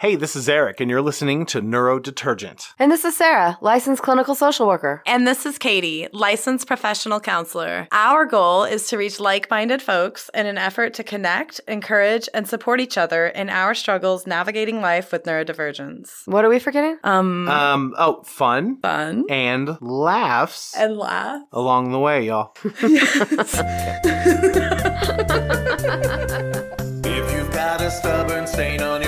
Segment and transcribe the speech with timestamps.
[0.00, 2.68] Hey, this is Eric, and you're listening to Neurodetergent.
[2.78, 5.02] And this is Sara, licensed clinical social worker.
[5.08, 7.88] And this is Katie, licensed professional counselor.
[7.90, 12.46] Our goal is to reach like minded folks in an effort to connect, encourage, and
[12.46, 16.28] support each other in our struggles navigating life with neurodivergence.
[16.28, 16.98] What are we forgetting?
[17.02, 21.42] Um, Um, oh, fun fun and laughs and laugh.
[21.50, 22.54] along the way, y'all.
[27.10, 29.07] If you've got a stubborn stain on your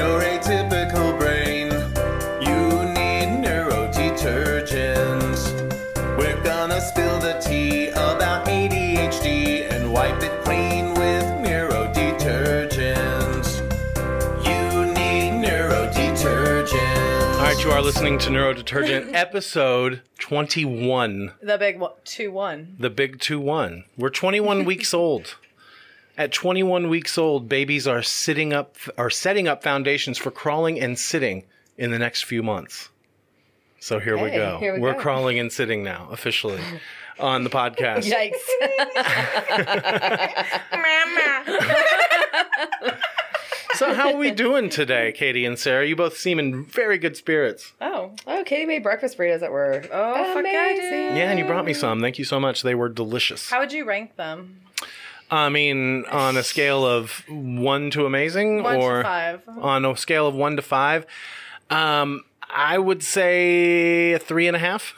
[17.81, 22.77] are listening to Neurodetergent, episode 21, The big one, 2 1.
[22.79, 23.85] the big 2 1.
[23.97, 25.37] We're 21 weeks old.
[26.19, 30.99] At 21 weeks old, babies are sitting up are setting up foundations for crawling and
[30.99, 31.45] sitting
[31.79, 32.91] in the next few months.
[33.79, 34.59] So here we Hey, go.
[34.59, 35.01] here we We're go.
[35.01, 36.61] crawling and sitting now officially
[37.19, 38.05] on the podcast.
[38.13, 38.37] Yikes.
[43.81, 45.87] So how are we doing today, Katie and Sara?
[45.87, 47.73] You both seem in very good spirits.
[47.81, 48.13] Oh.
[48.27, 50.79] oh, Katie made breakfast burritos that were Oh, fuck yeah, I did.
[50.81, 51.17] amazing.
[51.17, 52.03] Yeah, and you brought me some.
[52.03, 52.61] Thank you so much.
[52.61, 53.49] They were delicious.
[53.49, 54.61] How would you rank them?
[55.31, 59.49] I mean, on a scale of one to amazing, 1 or to 5.
[59.63, 61.07] on a scale of one to five,
[61.71, 62.23] um,
[62.55, 64.93] I would say a three and a half.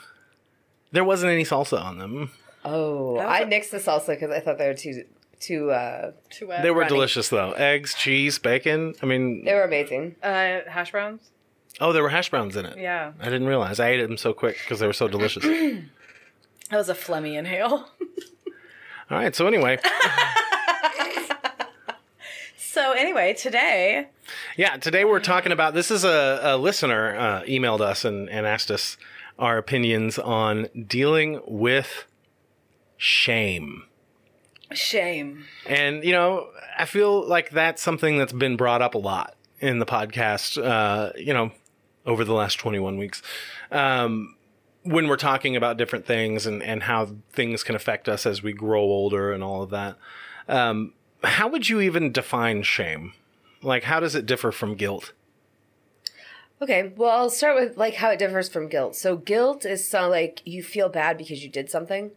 [0.91, 2.31] There wasn't any salsa on them.
[2.65, 5.05] Oh, I was I a- nixed the salsa because I thought they were too,
[5.43, 6.63] too, uh, Too wet.
[6.63, 6.89] They were runny.
[6.89, 7.51] delicious though.
[7.51, 8.95] Eggs, cheese, bacon.
[9.01, 10.15] I mean, they were amazing.
[10.23, 11.29] Uh, hash browns?
[11.81, 12.77] oh, there were hash browns in it.
[12.77, 13.13] Yeah.
[13.19, 13.79] I didn't realize.
[13.79, 15.45] I ate them so quick because they were so delicious.
[16.69, 17.69] That was a phlegmy inhale.
[19.11, 19.35] All right.
[19.35, 19.77] So anyway,
[22.57, 24.07] so, anyway, today,
[24.57, 24.77] yeah.
[24.77, 25.75] Today we're talking about.
[25.75, 28.97] This is a, a listener uh, emailed us and, and asked us
[29.37, 32.05] our opinions on dealing with
[32.97, 33.83] shame.
[34.77, 35.45] Shame.
[35.65, 36.47] And, you know,
[36.77, 41.11] I feel like that's something that's been brought up a lot in the podcast, uh,
[41.15, 41.51] you know,
[42.05, 43.21] over the last 21 weeks.
[43.71, 44.35] Um,
[44.83, 48.51] when we're talking about different things and, and how things can affect us as we
[48.51, 49.95] grow older and all of that.
[50.47, 53.13] Um, how would you even define shame?
[53.61, 55.13] Like, how does it differ from guilt?
[56.61, 58.95] Okay, well, I'll start with like how it differs from guilt.
[58.95, 62.11] So guilt is so like you feel bad because you did something,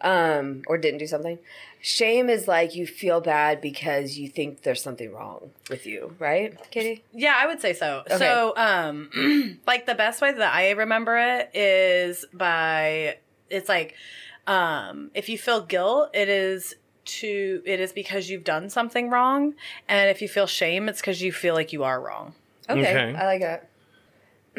[0.00, 1.38] um, or didn't do something.
[1.80, 6.56] Shame is like you feel bad because you think there's something wrong with you, right,
[6.70, 7.04] Katie?
[7.12, 8.02] Yeah, I would say so.
[8.18, 13.94] So, um, like the best way that I remember it is by it's like,
[14.46, 19.54] um, if you feel guilt, it is to it is because you've done something wrong,
[19.88, 22.34] and if you feel shame, it's because you feel like you are wrong.
[22.68, 23.16] Okay, Okay.
[23.16, 23.68] I like that.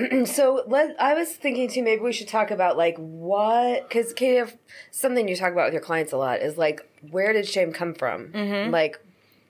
[0.26, 1.84] so let I was thinking too.
[1.84, 4.52] Maybe we should talk about like what because Katie,
[4.92, 7.94] something you talk about with your clients a lot is like where did shame come
[7.94, 8.32] from?
[8.72, 9.00] Like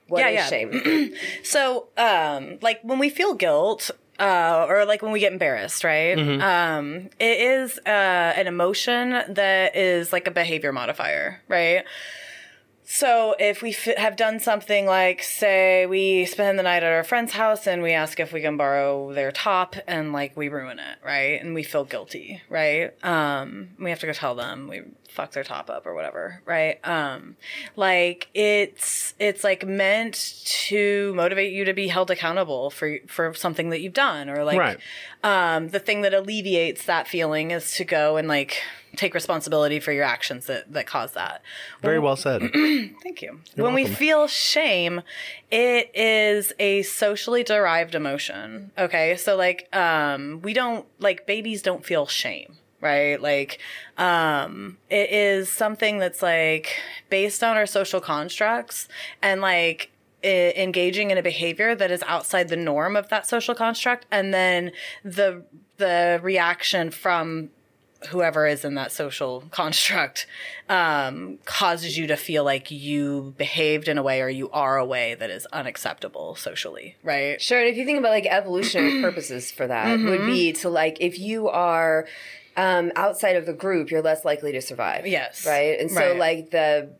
[0.08, 0.46] what is Yeah, yeah.
[0.48, 1.12] shame?
[1.44, 6.18] So, um, like when we feel guilt, uh, or like when we get embarrassed, right?
[6.18, 7.88] Um, it is uh,
[8.36, 11.84] an emotion that is like a behavior modifier, right?
[12.92, 17.04] So if we f- have done something like, say, we spend the night at our
[17.04, 20.80] friend's house and we ask if we can borrow their top and like we ruin
[20.80, 21.40] it, right?
[21.40, 22.90] And we feel guilty, right?
[23.04, 26.84] Um, we have to go tell them we fucked their top up or whatever, right?
[26.84, 27.36] Um,
[27.76, 33.70] like it's it's like meant to motivate you to be held accountable for for something
[33.70, 34.78] that you've done or like Right.
[35.22, 38.60] um, the thing that alleviates that feeling is to go and like
[39.00, 41.42] take responsibility for your actions that that cause that.
[41.80, 42.42] Very well said.
[42.52, 43.40] Thank you.
[43.56, 45.00] when we feel shame,
[45.50, 48.70] it is a socially derived emotion.
[48.76, 49.16] Okay.
[49.16, 53.20] So like um we don't like babies don't feel shame, right?
[53.20, 53.58] Like
[53.96, 58.86] um it is something that's like based on our social constructs
[59.22, 59.90] and like
[60.22, 64.32] i- engaging in a behavior that is outside the norm of that social construct and
[64.34, 64.72] then
[65.02, 65.42] the
[65.78, 67.48] the reaction from
[68.08, 70.26] whoever is in that social construct
[70.68, 74.84] um, causes you to feel like you behaved in a way or you are a
[74.84, 77.40] way that is unacceptable socially, right?
[77.40, 77.58] Sure.
[77.60, 81.18] And if you think about like evolutionary purposes for that, would be to like if
[81.18, 82.06] you are
[82.56, 85.06] um, outside of the group, you're less likely to survive.
[85.06, 85.46] Yes.
[85.46, 85.78] Right.
[85.78, 86.16] And so Right.
[86.18, 86.90] like the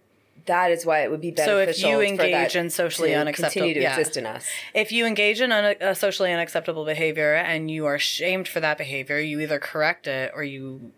[0.51, 1.91] that is why it would be So if beneficial.
[1.91, 3.97] you for engage that in socially to unacceptable- continue to yeah.
[3.99, 4.45] exist in us.
[4.75, 8.77] If you engage in un- a socially unacceptable behavior and you are shamed for that
[8.79, 10.93] behavior, you either correct it or you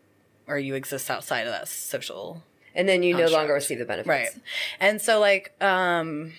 [0.48, 2.42] or you exist outside of that social
[2.74, 4.08] And then you no longer receive the benefits.
[4.08, 4.28] Right.
[4.80, 6.32] And so like um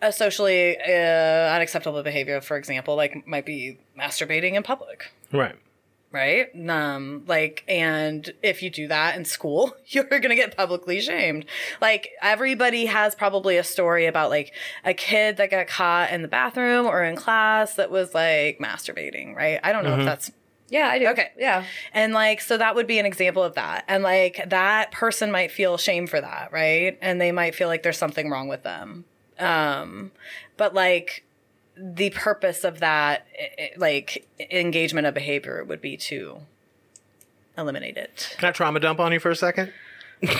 [0.00, 5.10] a socially uh, unacceptable behavior, for example, like might be masturbating in public.
[5.32, 5.56] Right.
[6.10, 6.48] Right.
[6.70, 11.44] Um, like, and if you do that in school, you're going to get publicly shamed.
[11.82, 16.28] Like, everybody has probably a story about like a kid that got caught in the
[16.28, 19.60] bathroom or in class that was like masturbating, right?
[19.62, 20.30] I don't know if that's
[20.70, 21.08] Yeah, I do.
[21.08, 21.30] Okay.
[21.36, 21.64] Yeah.
[21.92, 23.84] and like, so that would be an example of that.
[23.86, 26.96] And like, that person might feel shame for that, right?
[27.02, 29.04] And they might feel like there's something wrong with them.
[29.38, 30.12] Um,
[30.56, 31.24] but like,
[31.80, 36.40] the purpose of that, i- i- like, engagement of behavior would be to
[37.56, 38.34] eliminate it.
[38.38, 39.72] Can I trauma dump on you for a second?
[40.20, 40.34] That's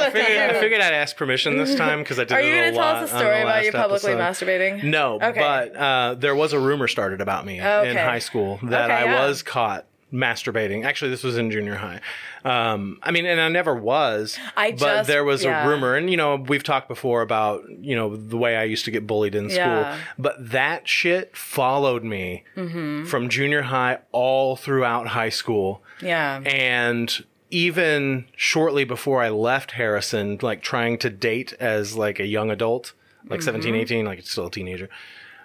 [0.00, 2.52] I figured, I figured I'd ask permission this time because I did Are it you
[2.52, 4.46] going to tell us a story about you publicly episode.
[4.48, 4.82] masturbating?
[4.84, 5.38] No, Okay.
[5.38, 7.90] but uh, there was a rumor started about me Okay.
[7.90, 9.26] in high school that Okay, I yeah.
[9.26, 10.84] was caught masturbating.
[10.84, 12.00] Actually, this was in junior high.
[12.44, 14.38] Um, I mean, and I never was.
[14.56, 15.64] I but just- there was yeah.
[15.64, 18.84] a rumor, and you know, we've talked before about you know the way I used
[18.86, 19.58] to get bullied in school.
[19.64, 19.98] Yeah.
[20.18, 23.04] But that shit followed me Mm-hmm.
[23.06, 26.40] from junior high all throughout high school Yeah.
[26.44, 32.50] and even shortly before I left Harrison, like trying to date as like a young
[32.50, 32.92] adult,
[33.28, 33.80] like seventeen, Mm-hmm.
[33.80, 34.88] 17, 18, like still a teenager,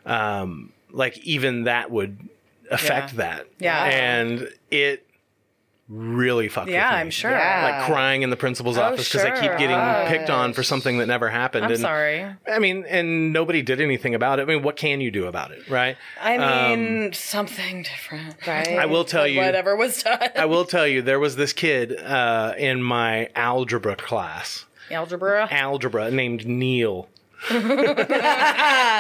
[0.06, 2.18] um, like even that would
[2.74, 3.18] affect Yeah.
[3.18, 3.48] that.
[3.60, 3.84] Yeah.
[3.86, 5.06] And it
[5.90, 7.02] really fucked yeah, with me.
[7.02, 7.30] I'm sure.
[7.32, 7.78] Yeah.
[7.82, 10.64] Like crying in the principal's Oh, office because I keep getting Oh, picked on for
[10.64, 11.66] something that never happened.
[11.66, 12.26] I'm and, sorry.
[12.50, 14.44] I mean, and nobody did anything about it.
[14.44, 15.98] I mean, what can you do about it, right?
[16.22, 18.36] I Um, mean, something different.
[18.48, 18.70] Right.
[18.70, 19.40] I will tell you.
[19.42, 20.20] Whatever was done.
[20.36, 25.48] I will tell you, there was this kid uh, in my algebra class, Algebra.
[25.52, 27.10] algebra, named Neil.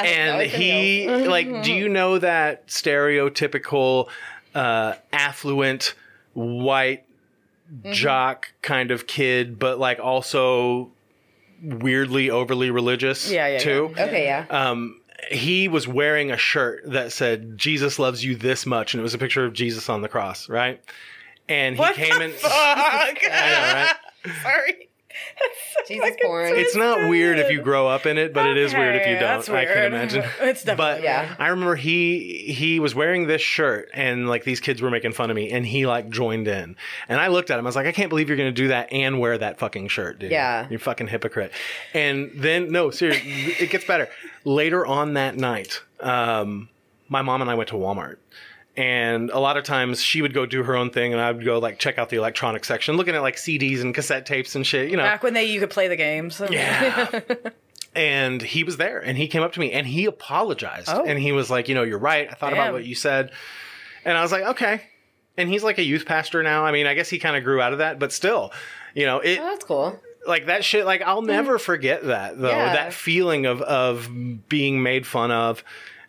[0.09, 4.09] and he, like, do you know that stereotypical
[4.55, 5.95] uh, affluent
[6.33, 7.05] white
[7.91, 10.91] jock kind of kid, but like also
[11.63, 13.93] weirdly overly religious Yeah, yeah, too?
[13.95, 14.03] yeah.
[14.05, 14.45] Okay, yeah.
[14.49, 14.99] um,
[15.31, 19.13] he was wearing a shirt that said "Jesus loves you this much," and it was
[19.13, 20.81] a picture of Jesus on the cross, right?
[21.47, 22.33] And he came in.
[22.43, 24.33] I know, right?
[24.43, 24.89] Sorry.
[25.87, 26.53] Jesus porn.
[26.55, 29.13] It's not weird if you grow up in it, but it is weird if you
[29.13, 29.21] don't.
[29.23, 29.93] that's I can weird.
[29.93, 30.23] imagine.
[30.41, 31.35] It's definitely But Yeah.
[31.39, 35.29] I remember he he was wearing this shirt, and like these kids were making fun
[35.29, 36.75] of me, and he like joined in.
[37.09, 37.65] And I looked at him.
[37.65, 39.87] I was like, I can't believe you're going to do that and wear that fucking
[39.89, 40.31] shirt, dude.
[40.31, 40.67] Yeah.
[40.69, 41.51] you're fucking hypocrite.
[41.93, 44.09] And then no, seriously, it gets better.
[44.45, 46.69] Later on that night, um,
[47.09, 48.17] my mom and I went to Walmart.
[48.75, 51.45] And a lot of times she would go do her own thing, and I would
[51.45, 54.65] go like check out the electronic section, looking at like CDs and cassette tapes and
[54.65, 54.89] shit.
[54.89, 56.41] You know, Back when they you could play the games.
[56.49, 57.19] yeah.
[57.95, 60.89] and he was there and he came up to me and he apologized.
[60.89, 61.03] Oh.
[61.05, 62.27] And he was like, you know, you're right.
[62.29, 63.31] I thought about what you said.
[64.05, 64.81] And I was like, okay.
[65.37, 66.65] And he's like a youth pastor now.
[66.65, 68.51] I mean, I guess he kind of grew out of that, but still,
[68.93, 69.99] you know, it Oh, that's cool.
[70.27, 71.27] like that shit like I'll hmm.
[71.27, 72.49] never forget that though.
[72.49, 72.73] Yeah.
[72.73, 74.09] That feeling of of
[74.49, 75.63] being made fun of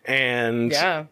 [0.05, 1.05] and yeah.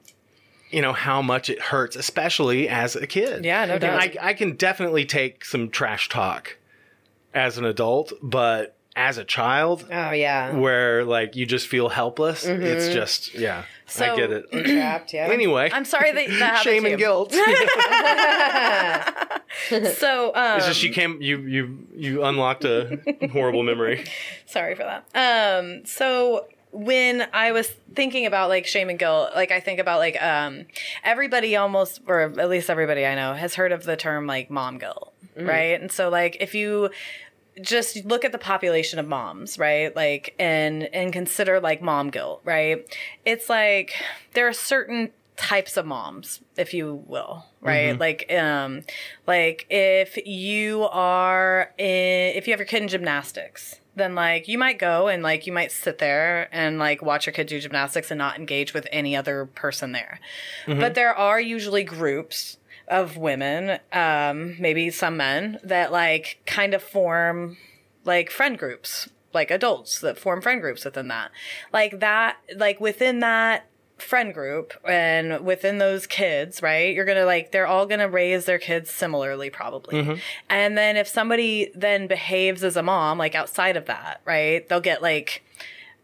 [0.74, 3.46] You know how much it hurts especially as a kid.
[3.46, 4.00] Yeah, no doubt.
[4.02, 6.58] I I can definitely take some trash talk
[7.34, 10.52] as an adult, but as a child Oh, yeah.
[10.56, 12.46] where like you just feel helpless.
[12.46, 12.94] It's Mm-hmm.
[12.94, 13.64] just yeah,
[14.00, 14.52] I get it.
[14.52, 15.30] Trapped, yeah.
[15.32, 17.34] anyway, I'm sorry that that shame and guilt.
[19.98, 23.00] So, um, it's just you came you you you unlocked a
[23.32, 24.04] horrible memory.
[24.46, 25.06] sorry for that.
[25.16, 30.00] Um, so when I was thinking about like shame and guilt, like I think about
[30.00, 30.66] like um
[31.04, 34.80] everybody almost or at least everybody I know has heard of the term like mom
[34.80, 35.14] guilt,
[35.46, 35.80] right?
[35.80, 36.90] And so like if you
[37.62, 39.96] just look at the population of moms, right?
[39.96, 42.84] Like and and consider like mom guilt, right?
[43.24, 43.94] It's like
[44.34, 47.98] there are certain types of moms, if you will, right?
[48.00, 48.82] Like um
[49.28, 54.58] like if you are in, if you have your kid in gymnastics, then like you
[54.58, 58.12] might go and like you might sit there and like watch your kid do gymnastics
[58.12, 60.20] and not engage with any other person there.
[60.80, 66.84] But there are usually groups of women, um, maybe some men that like kind of
[66.84, 67.58] form
[68.06, 71.32] like friend groups, like adults that form friend groups within that.
[71.72, 73.68] Like that, like within that
[74.04, 76.94] friend group and within those kids, right?
[76.94, 80.22] You're going to like, they're all going to raise their kids similarly, probably.
[80.50, 84.68] And then if somebody then behaves as a mom, like outside of that, right?
[84.70, 85.44] They'll get like,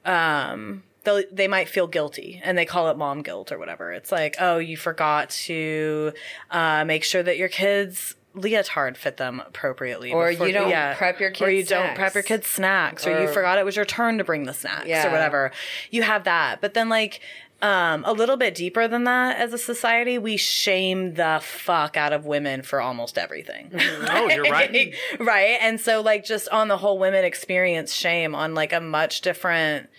[0.05, 3.91] um, they'll, they might feel guilty and they call it mom guilt or whatever.
[3.91, 6.13] It's like, oh, you forgot to
[6.51, 11.31] uh, make sure that your kids leotard fit them appropriately, Or you don't prep your
[11.31, 11.41] kids.
[11.41, 12.15] or you kids' don't prep snacks.
[12.15, 15.07] your kids snacks, or, you forgot it was your turn to bring the snacks Yeah.
[15.07, 15.51] or whatever.
[15.89, 17.21] You have that, but then like.
[17.61, 22.13] Um, a little bit deeper than that as a society, we shame the fuck out
[22.13, 23.71] of women for almost everything.
[24.09, 24.95] Oh, you're right.
[25.19, 25.57] right.
[25.61, 29.89] And so like just on the whole women experience shame on like a much different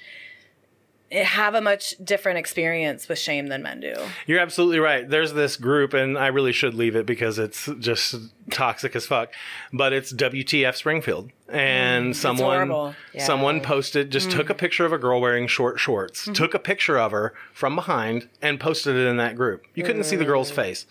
[1.12, 3.94] have a much different experience with shame than men do.
[4.26, 5.08] You're absolutely right.
[5.08, 8.14] There's this group, and I really should leave it because it's just
[8.50, 9.32] toxic as fuck.
[9.72, 12.94] But it's WTF Springfield, and mm, someone horrible.
[13.18, 14.58] someone posted just took a mm.
[14.58, 16.32] picture of a girl wearing short shorts, mm-hmm.
[16.32, 19.64] took a picture of her from behind, and posted it in that group.
[19.74, 20.56] You couldn't see the girl's mm.
[20.56, 20.86] face.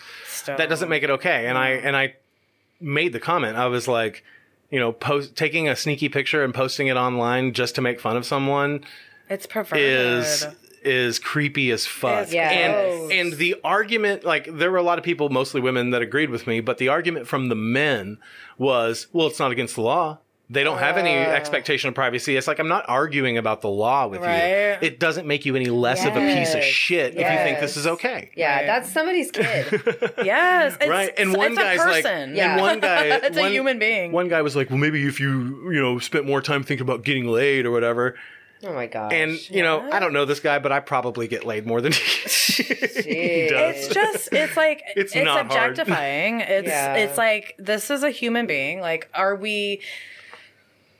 [0.46, 1.48] That doesn't make it okay.
[1.48, 2.16] And I and I
[2.82, 3.56] made the comment.
[3.56, 4.24] I was like,
[4.70, 8.18] you know, post taking a sneaky picture and posting it online just to make fun
[8.18, 8.84] of someone
[9.30, 9.84] It's perverted.
[9.86, 10.48] is
[10.82, 12.24] is creepy as fuck.
[12.24, 12.50] It's Yeah.
[12.52, 16.30] And and the argument like there were a lot of people, mostly women that agreed
[16.30, 18.18] with me, but the argument from the men
[18.58, 20.20] was, well, it's not against the law.
[20.52, 21.30] They don't have any uh.
[21.32, 22.36] expectation of privacy.
[22.36, 24.48] It's like I'm not arguing about the law with Right.
[24.82, 24.88] you.
[24.88, 26.66] It doesn't make you any less of a piece of Yes.
[26.66, 27.78] shit if you think this Yes.
[27.78, 28.32] is okay.
[28.36, 28.66] Yeah, Right.
[28.66, 29.44] that's somebody's kid.
[30.24, 31.14] yes, it's, right.
[31.20, 32.36] And it's one a guy's like, person.
[32.36, 32.54] Yeah.
[32.54, 34.12] and one guy, It's a one- human being.
[34.12, 37.04] One guy was like, well, maybe if you, you know, spent more time thinking about
[37.04, 38.16] getting laid or whatever.
[38.64, 39.12] Oh my gosh.
[39.14, 41.92] And you know, I don't know this guy, but I probably get laid more than
[41.94, 43.76] he, he does.
[43.86, 45.72] It's just it's like It's it's, not hard.
[45.72, 46.42] objectifying.
[46.42, 46.96] It's Yeah.
[46.96, 48.80] it's like this is a human being.
[48.82, 49.82] Like, are we?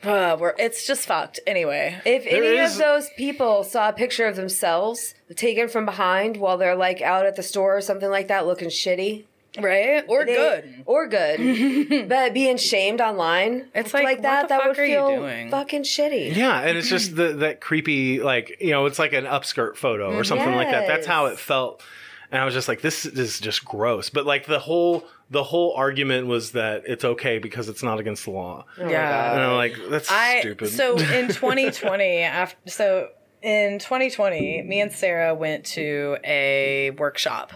[0.02, 1.42] Uh, we're it's just fucked.
[1.46, 5.84] Anyway, if There any is- of those people saw a picture of themselves taken from
[5.86, 9.26] behind while they're like out at the store or something like that looking shitty,
[9.64, 10.84] right or they- good.
[10.86, 15.16] or good, but being shamed online, It's like, like, that, that would are you feel
[15.18, 15.50] doing?
[15.52, 16.36] fucking shitty.
[16.36, 20.16] Yeah, and it's just the, that creepy, like you know, it's like an upskirt photo
[20.16, 20.88] or something like that.
[20.88, 21.84] That's how it felt,
[22.32, 24.10] and I was just like, this is just gross.
[24.10, 28.26] But like the whole the whole argument was that it's okay because it's not against
[28.26, 29.34] the law, Oh Yeah.
[29.34, 30.70] And I'm like, that's I stupid.
[30.70, 33.10] so in 2020 after so
[33.42, 37.54] in 2020 me and Sara went to a workshop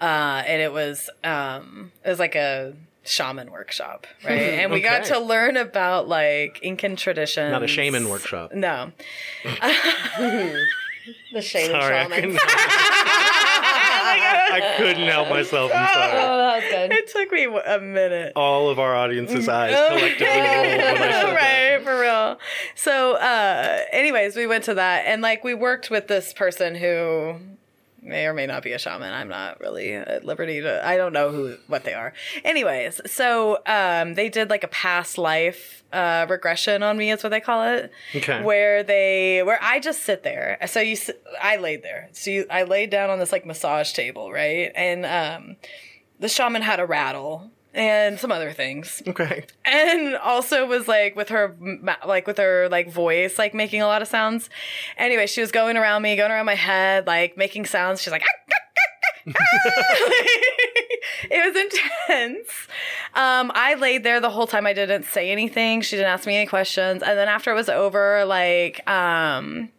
[0.00, 2.74] uh and it was um it was like a
[3.04, 4.40] shaman workshop right?
[4.60, 7.52] And we got to learn about like Incan traditions.
[7.52, 8.52] Not a shaman workshop.
[8.52, 8.92] no.
[11.32, 12.08] The shaman Sorry, I
[14.16, 14.62] and shaman.
[14.72, 15.70] I couldn't help myself.
[15.74, 16.12] I'm sorry.
[16.12, 16.92] Oh, that was good.
[16.92, 21.26] it took me a minute All of our audience's eyes collectively rolled when I said
[21.26, 21.34] that.
[21.34, 22.38] right for real
[22.74, 27.36] so uh anyways we went to that and like we worked with this person who
[28.06, 29.12] may or may not be a shaman.
[29.12, 32.12] I'm not really at liberty to i don't know who what they are.
[32.44, 37.30] Anyways so um they did like a past life uh regression on me is what
[37.30, 37.90] they call it.
[38.14, 38.42] Okay.
[38.42, 40.58] where they where i just sit there.
[40.66, 40.96] So you
[41.40, 42.08] I laid there.
[42.12, 44.70] So you, i laid down on this like massage table right?
[44.74, 45.56] And um
[46.18, 49.02] the shaman had a rattle and some other things.
[49.06, 49.44] Okay.
[49.64, 51.54] and also was like with her
[52.04, 54.48] like with her like voice like making a lot of sounds.
[54.96, 58.02] Anyway she was going around me going around my head like making sounds.
[58.02, 58.82] She's like "Ah, ah, ah,
[59.28, 59.36] ah."
[61.30, 61.56] it was
[62.08, 62.48] intense.
[63.14, 64.66] Um i laid there the whole time.
[64.66, 65.82] I didn't say anything.
[65.82, 67.02] She didn't ask me any questions.
[67.02, 69.70] And then after it was over like um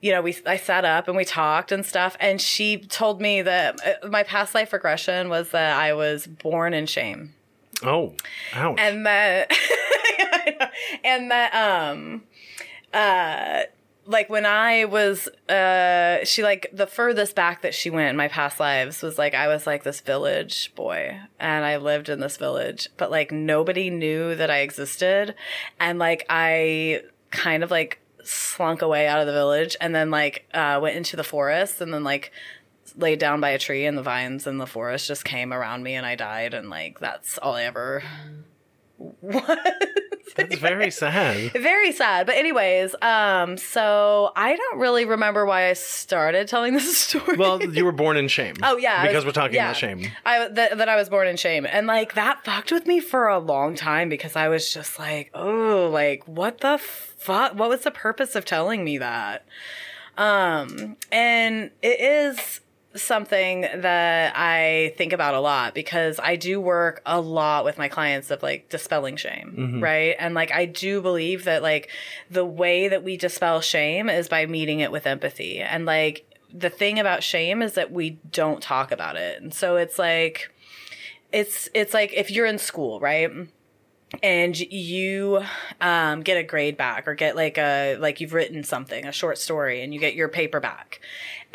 [0.00, 3.42] you know, we I sat up and we talked and stuff, and she told me
[3.42, 7.34] that uh, my past life regression was that I was born in shame
[7.82, 8.14] Oh,
[8.54, 8.78] ouch.
[8.78, 9.50] and that
[11.04, 12.22] and that um
[12.94, 13.62] uh
[14.06, 18.28] like when I was uh she like the furthest back that she went in my
[18.28, 22.36] past lives was like I was like this village boy and I lived in this
[22.36, 25.34] village but like nobody knew that I existed
[25.80, 30.46] and like I kind of like slunk away out of the village and then like
[30.52, 32.32] uh went into the forest and then like
[32.96, 35.94] laid down by a tree and the vines in the forest just came around me
[35.94, 38.02] and I died and like that's all I ever
[38.98, 39.58] was.
[40.36, 41.52] That's very sad.
[41.52, 42.26] Very sad.
[42.26, 47.36] But anyways, um, so I don't really remember why I started telling this story.
[47.36, 48.56] Well, you were born in shame.
[48.62, 49.68] Oh yeah, because was- we're talking yeah.
[49.68, 50.06] about shame.
[50.26, 53.28] I that, that I was born in shame, and like that fucked with me for
[53.28, 57.54] a long time because I was just like, oh, like what the fuck?
[57.54, 59.46] What was the purpose of telling me that?
[60.18, 62.60] Um, and it is
[62.96, 67.88] something that I think about a lot because I do work a lot with my
[67.88, 70.16] clients of like dispelling shame, right?
[70.18, 71.90] And like I do believe that like
[72.30, 75.58] the way that we dispel shame is by meeting it with empathy.
[75.60, 79.40] And like the thing about shame is that we don't talk about it.
[79.42, 80.52] And so it's like
[81.32, 83.30] it's it's like if you're in school, right?
[84.22, 85.42] and you
[85.80, 89.38] um, get a grade back or get like a like you've written something a short
[89.38, 91.00] story and you get your paper back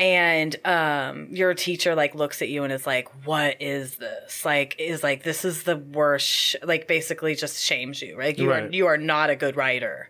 [0.01, 4.75] and um, your teacher like looks at you and is like what is this like
[4.79, 8.67] is like this is the worst sh-, like basically just shames you right you are
[8.67, 10.09] you are not a good writer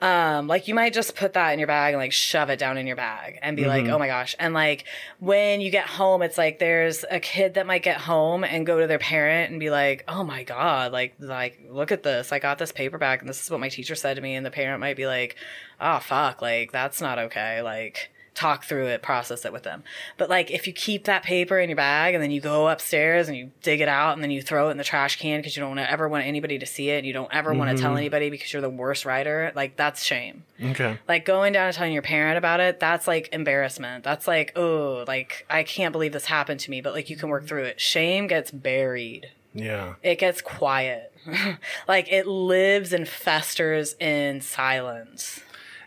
[0.00, 2.78] um, like you might just put that in your bag and like shove it down
[2.78, 4.34] in your bag and be like, oh my gosh.
[4.38, 4.84] And like
[5.18, 8.80] when you get home, it's like there's a kid that might get home and go
[8.80, 12.32] to their parent and be like, oh my God, like, like, look at this.
[12.32, 14.34] I got this paperback and this is what my teacher said to me.
[14.34, 15.36] And the parent might be like,
[15.80, 17.62] oh fuck, like that's not okay.
[17.62, 19.84] Like, talk through it, process it with them.
[20.18, 23.28] But like if you keep that paper in your bag and then you go upstairs
[23.28, 25.56] and you dig it out and then you throw it in the trash can because
[25.56, 27.90] you don't ever want anybody to see it and you don't ever want to tell
[27.90, 27.98] mm-hmm.
[27.98, 30.44] anybody because you're the worst writer, like that's shame.
[30.62, 30.98] Okay.
[31.06, 34.04] Like going down and telling your parent about it, that's like embarrassment.
[34.04, 37.28] That's like, oh, like I can't believe this happened to me, but like you can
[37.28, 37.80] work through it.
[37.80, 39.30] Shame gets buried.
[39.54, 39.94] Yeah.
[40.02, 41.12] It gets quiet.
[41.88, 45.40] like it lives and festers in silence.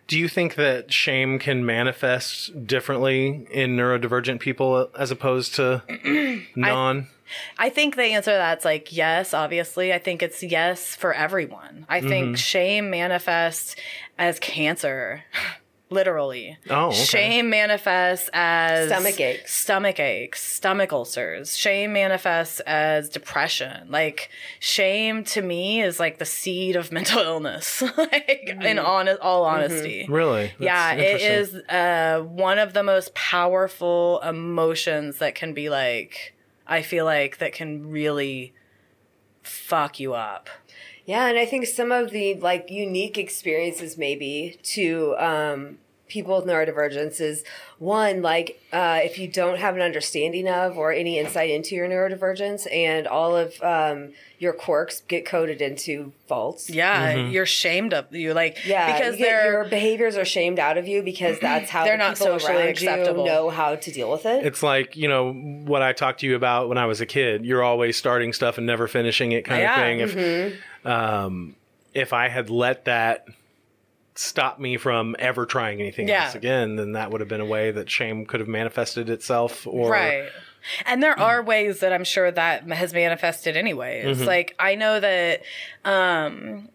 [0.07, 5.83] Do you think that shame can manifest differently in neurodivergent people as opposed to
[6.55, 7.07] non?
[7.57, 9.93] I think the answer to that's like yes, obviously.
[9.93, 11.85] I think it's yes for everyone.
[11.89, 12.07] I Mm-hmm.
[12.09, 13.75] think shame manifests
[14.17, 15.25] as cancer.
[15.89, 16.57] Literally.
[16.69, 16.95] Oh, okay.
[16.95, 19.53] Shame manifests as Stomach aches.
[19.53, 21.55] Stomach aches, stomach ulcers.
[21.55, 23.89] Shame manifests as depression.
[23.89, 24.29] Like
[24.59, 27.81] shame to me is like the seed of mental illness.
[27.97, 30.05] like in honest all honesty.
[30.09, 30.47] Really?
[30.47, 36.35] That's Yeah, it is uh, one of the most powerful emotions that can be like,
[36.65, 38.53] I feel like that can really
[39.41, 40.49] fuck you up.
[41.07, 46.45] Yeah, and I think some of the like unique experiences maybe to um, people with
[46.45, 47.43] neurodivergence is
[47.79, 51.87] one like uh, if you don't have an understanding of or any insight into your
[51.87, 56.69] neurodivergence, and all of um, your quirks get coded into faults.
[56.69, 60.77] Yeah, you're shamed of you like Yeah, because you get- your behaviors are shamed out
[60.77, 63.25] of you because that's how They're the not people socially around acceptable.
[63.25, 64.45] You know how to deal with it.
[64.45, 67.45] It's like, you know, what I talked to you about when I was a kid.
[67.45, 69.75] You're always starting stuff and never finishing it kind Yeah.
[69.75, 69.99] of thing.
[69.99, 70.87] If Mm-hmm.
[70.87, 71.55] um
[71.93, 73.25] if I had let that
[74.17, 76.25] stop me from ever trying anything Yeah.
[76.25, 79.65] else again, then that would have been a way that shame could have manifested itself
[79.67, 80.29] or right.
[80.85, 84.17] And there are ways that I'm sure that has manifested anyways.
[84.17, 84.25] Mm-hmm.
[84.27, 85.41] Like I know that
[85.85, 86.69] um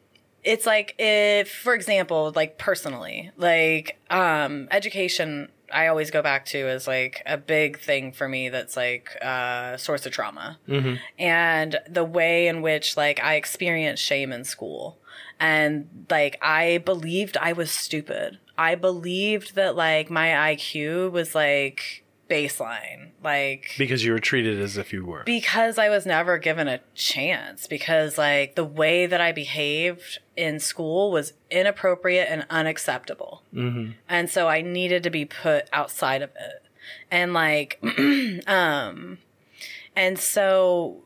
[0.45, 6.59] it's like if for example, like personally, like um education I always go back to
[6.69, 10.59] as like a big thing for me that's like a source of trauma.
[11.19, 14.99] And the way in which like I experienced shame in school.
[15.43, 18.39] And like I believed I was stupid.
[18.57, 23.09] I believed that like my IQ was like baseline.
[23.25, 25.25] Like because you were treated as if you were.
[25.25, 30.61] because I was never given a chance because like the way that I behaved in
[30.61, 33.43] school was inappropriate and unacceptable.
[33.53, 33.93] Mm-hmm.
[34.09, 36.63] And so I needed to be put outside of it.
[37.11, 37.81] And like
[38.47, 39.19] um
[39.97, 41.03] and so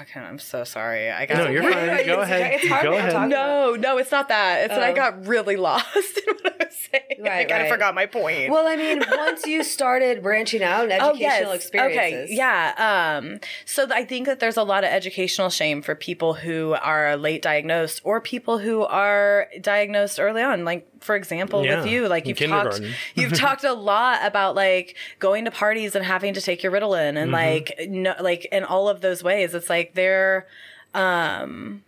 [0.06, 1.10] fucking I'm so sorry.
[1.10, 1.74] I got No, you're fine.
[1.90, 2.52] It's Go ahead.
[2.62, 3.28] It's Go ahead.
[3.28, 4.64] no, no, it's not that.
[4.64, 4.94] It's that I Oh.
[4.94, 5.86] got really lost
[6.26, 7.02] in what I was saying.
[7.20, 7.72] Right, I Right, kind of right.
[7.72, 8.50] forgot my point.
[8.50, 13.18] well, I mean, once you started branching out in educational experiences, Oh, Okay, yeah.
[13.18, 16.72] Um, so th- I think that there's a lot of educational shame for people who
[16.80, 20.64] are late diagnosed or people who are diagnosed early on.
[20.64, 22.80] Like, for example, Yeah, with you, like you've talked,
[23.14, 27.16] you've talked a lot about like going to parties and having to take your Ritalin
[27.16, 27.32] and Mm-hmm.
[27.32, 30.46] like, no, like in all of those ways, it's like they're,
[30.94, 31.82] um,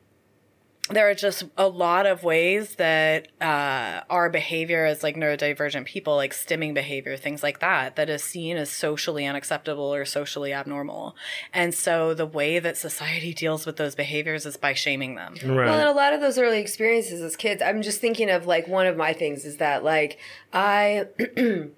[0.91, 6.17] there are just a lot of ways that uh, our behavior as like neurodivergent people,
[6.17, 11.17] like stimming behavior, things like that, that is seen as socially unacceptable or socially abnormal.
[11.53, 15.35] And so the way that society deals with those behaviors is by shaming them.
[15.45, 15.67] Right.
[15.67, 18.67] Well, and a lot of those early experiences as kids, I'm just thinking of like
[18.67, 20.19] one of my things is that like
[20.53, 21.07] I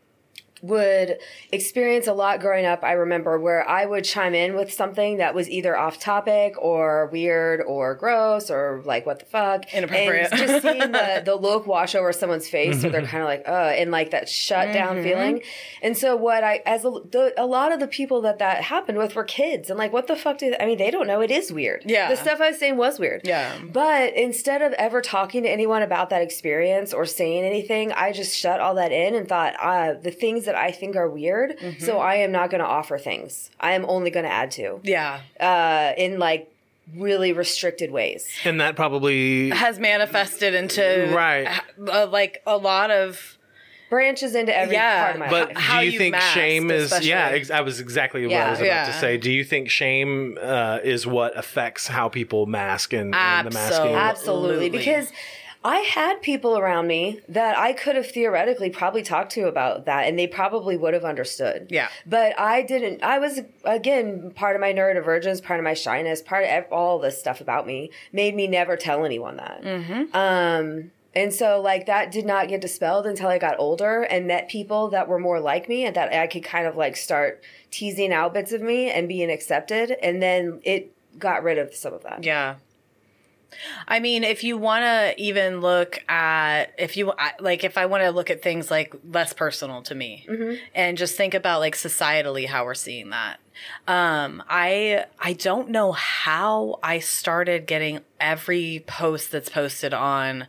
[0.65, 1.19] would
[1.53, 2.83] experience a lot growing up.
[2.83, 7.09] I remember where I would chime in with something that was either off topic or
[7.13, 10.33] weird or gross or like what the fuck, Inappropriate.
[10.33, 13.45] And just seeing the the look wash over someone's face, where they're kind of like,
[13.47, 15.43] uh, and like that shut down feeling.
[15.83, 18.99] And so what I as a, the, a lot of the people that that happened
[18.99, 20.79] with were kids, and like what the fuck do I mean?
[20.79, 21.21] They don't know.
[21.21, 21.83] It is weird.
[21.87, 22.09] Yeah.
[22.09, 23.23] the stuff I was saying was weird.
[23.25, 23.59] Yeah.
[23.73, 28.37] But instead of ever talking to anyone about that experience or saying anything, I just
[28.37, 31.99] shut all that in and thought, uh, the things that I think are weird, so
[31.99, 33.51] I am not going to offer things.
[33.61, 35.21] I am only going to add to Yeah.
[35.41, 36.51] uh, in like
[36.95, 38.29] really restricted ways.
[38.45, 41.49] and that probably Has manifested into Right.
[41.91, 43.39] uh, like a lot of
[43.91, 45.57] branches into every Yeah, part of my But life.
[45.57, 47.07] How do you you think masked, shame is?
[47.07, 48.47] Yeah, ex- I was exactly what Yeah.
[48.49, 48.87] I was about Yeah.
[48.87, 49.17] to say.
[49.19, 53.95] Do you think shame uh, is what affects how people mask and, and the masking?
[53.95, 53.97] Absolutely.
[53.97, 54.71] Absolutely.
[54.71, 55.13] Because
[55.65, 60.07] I had people around me that I could have theoretically probably talked to about that
[60.07, 61.69] and they probably would have understood.
[61.71, 61.89] Yeah.
[62.05, 63.03] But I didn't.
[63.03, 67.19] I was, again, part of my neurodivergence, part of my shyness, part of all this
[67.19, 69.63] stuff about me made me never tell anyone that.
[69.63, 70.15] Mm-hmm.
[70.15, 74.51] Um, and so, like, that did not get dispelled until I got older and met
[74.51, 78.13] people that were more like me and that I could kind of like start teasing
[78.13, 79.93] out bits of me and being accepted.
[80.03, 82.23] And then it got rid of some of that.
[82.23, 82.57] Yeah.
[83.89, 88.03] I mean, if you want to even look at, if you, like, if I want
[88.03, 90.27] to look at things like less personal to me
[90.75, 93.39] and just think about like societally how we're seeing that.
[93.87, 100.47] Um, I, I don't know how I started getting every post that's posted on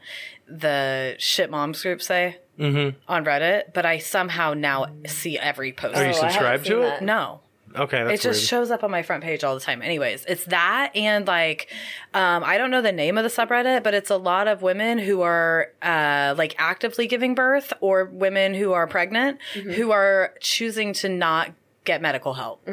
[0.47, 5.97] the shit moms group say on Reddit, but I somehow now see every post.
[5.97, 6.85] Are you Oh, I haven't subscribed seen to it?
[6.85, 7.01] that.
[7.03, 7.41] No
[7.75, 8.47] Okay, that's it just weird.
[8.49, 9.81] shows up on my front page all the time.
[9.81, 11.71] Anyways it's that and like
[12.13, 14.97] um, i don't know the name of the subreddit but it's a lot of women
[14.97, 20.93] who are uh, like actively giving birth or women who are pregnant who are choosing
[20.93, 21.51] to not
[21.83, 22.67] get medical help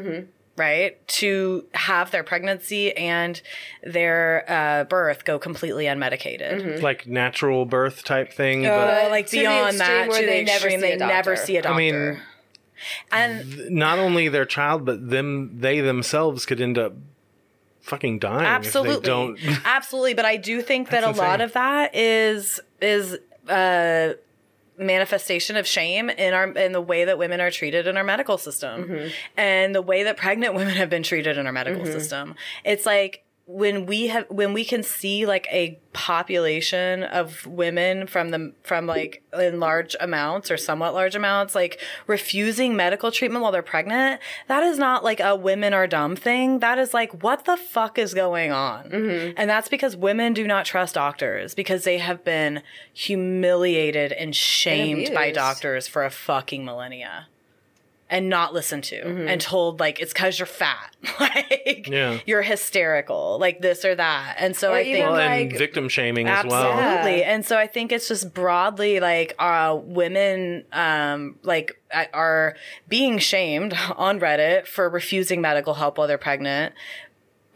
[0.56, 1.06] right?
[1.08, 3.40] To have their pregnancy and
[3.82, 6.82] their uh, birth go completely unmedicated.
[6.82, 8.66] Like natural birth type thing.
[8.66, 10.96] Uh, but like to the beyond that where to they the never extreme see they
[10.96, 12.20] never see a doctor I mean,
[13.10, 16.94] and not only their child, but them they themselves could end up
[17.80, 19.38] fucking dying absolutely if they don't.
[19.64, 20.14] absolutely.
[20.14, 23.18] But i do think that a That's lot of that is is
[23.48, 24.12] uh
[24.78, 28.38] manifestation of shame in our in the way that women are treated in our medical
[28.38, 29.08] system Mm-hmm.
[29.36, 32.34] and the way that pregnant women have been treated in our medical system.
[32.64, 38.30] It's like when we have when we can see like a population of women from
[38.30, 43.50] the from like in large amounts or somewhat large amounts like refusing medical treatment while
[43.50, 46.60] they're pregnant that is not like a women are dumb thing.
[46.60, 48.84] That is like what the fuck is going on?
[48.84, 49.32] Mm-hmm.
[49.36, 55.12] And that's because women do not trust doctors because they have been humiliated and shamed
[55.12, 57.26] by doctors for a fucking millennia
[58.12, 62.18] and not listened to and told like it's because you're fat like Yeah.
[62.26, 65.88] you're hysterical like this or that and so Or i think well, and like- victim
[65.88, 66.72] shaming as well.
[66.72, 67.20] Absolutely.
[67.20, 67.32] Yeah.
[67.34, 71.80] And so I think it's just broadly like uh women um like
[72.12, 72.54] are
[72.86, 76.74] being shamed on Reddit for refusing medical help while they're pregnant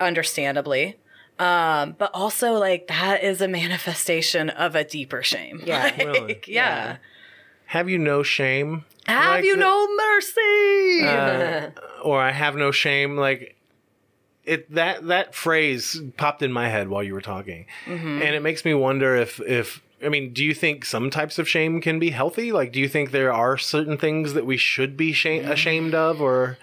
[0.01, 0.97] understandably.
[1.39, 5.61] Um but also like that is a manifestation of a deeper shame.
[5.65, 5.83] Yeah.
[5.85, 6.41] Like, Really?
[6.47, 6.97] yeah.
[7.67, 8.85] Have you no shame?
[9.07, 11.03] Have Like you the- no mercy?
[11.07, 11.71] uh,
[12.03, 13.17] or I have no shame.
[13.17, 13.57] Like
[14.45, 18.23] it that that phrase popped in my head while you were talking, Mm-hmm.
[18.23, 21.49] and it makes me wonder if if I mean, do you think some types of
[21.49, 22.53] shame can be healthy?
[22.53, 26.21] Like, do you think there are certain things that we should be shame, ashamed of,
[26.21, 26.59] or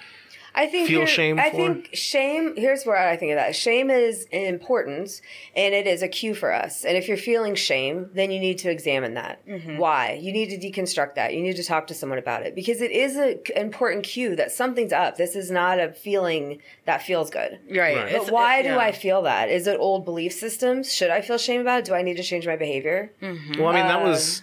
[0.55, 1.55] I think feel here- shame I for?
[1.55, 2.55] think shame.
[2.55, 3.55] Here's where I think of that.
[3.55, 5.19] Shame is important,
[5.55, 6.85] and it is a cue for us.
[6.85, 9.45] And if you're feeling shame, then you need to examine that.
[9.47, 9.77] Mm-hmm.
[9.77, 10.13] Why?
[10.21, 11.33] You need to deconstruct that.
[11.33, 14.51] You need to talk to someone about it because it is an important cue that
[14.51, 15.17] something's up.
[15.17, 17.59] This is not a feeling that feels good.
[17.69, 17.95] right.
[17.95, 18.07] Right.
[18.07, 18.77] It's- But why it- do yeah.
[18.79, 19.49] I feel that?
[19.49, 20.93] Is it old belief systems?
[20.93, 21.85] Should I feel shame about it?
[21.85, 23.11] Do I need to change my behavior?
[23.21, 23.31] well,
[23.69, 24.41] I mean, that was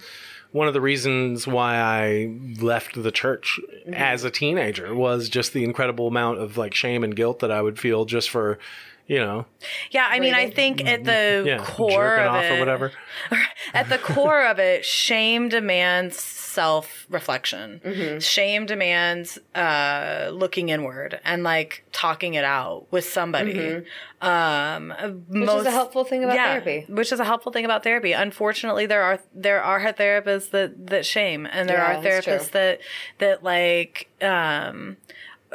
[0.53, 3.95] one of the reasons why I left the church mm-hmm.
[3.95, 7.63] as a teenager was just the incredible amount of like shame and guilt that I
[7.63, 8.59] would feel just for,
[9.07, 9.47] you know,
[9.91, 12.93] Yeah, I mean, I think at the yeah, core of it, or whatever.
[13.75, 17.81] at the core of it, shame demands self reflection.
[17.85, 18.19] Mm-hmm.
[18.19, 23.85] Shame demands uh, looking inward and like talking it out with somebody.
[24.21, 24.93] Um,
[25.29, 26.85] Which is a helpful thing about therapy.
[26.93, 28.13] Which is a helpful thing about therapy.
[28.13, 32.81] Unfortunately, there are there are therapists that that shame, and there Yeah, are therapists that
[33.19, 34.97] that like um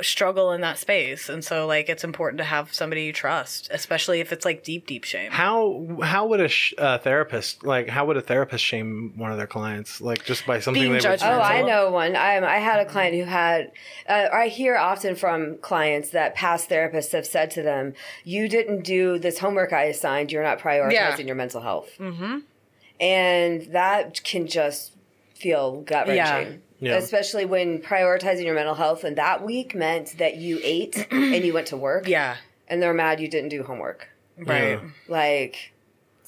[0.01, 4.19] struggle in that space and so like it's important to have somebody you trust especially
[4.19, 8.05] if it's like deep deep shame How how would a sh- uh, therapist like how
[8.05, 11.19] would a therapist shame one of their clients like just by something Being they would
[11.19, 11.37] judgmental.
[11.37, 12.15] Oh, I know one.
[12.15, 13.71] I, I had a client who had.
[14.07, 18.83] Uh, I hear often from clients that past therapists have said to them, "You didn't
[18.83, 20.31] do this homework I assigned.
[20.31, 21.17] You're not prioritizing Yeah.
[21.19, 22.39] your mental health." Mm-hmm.
[22.99, 24.93] And that can just
[25.35, 26.61] feel gut wrenching.
[26.85, 26.95] Yeah.
[26.97, 31.53] Especially when prioritizing your mental health and that week meant that you ate and you
[31.53, 34.07] went to work yeah and they're mad you didn't do homework.
[34.37, 34.89] right Yeah.
[35.07, 35.73] Like,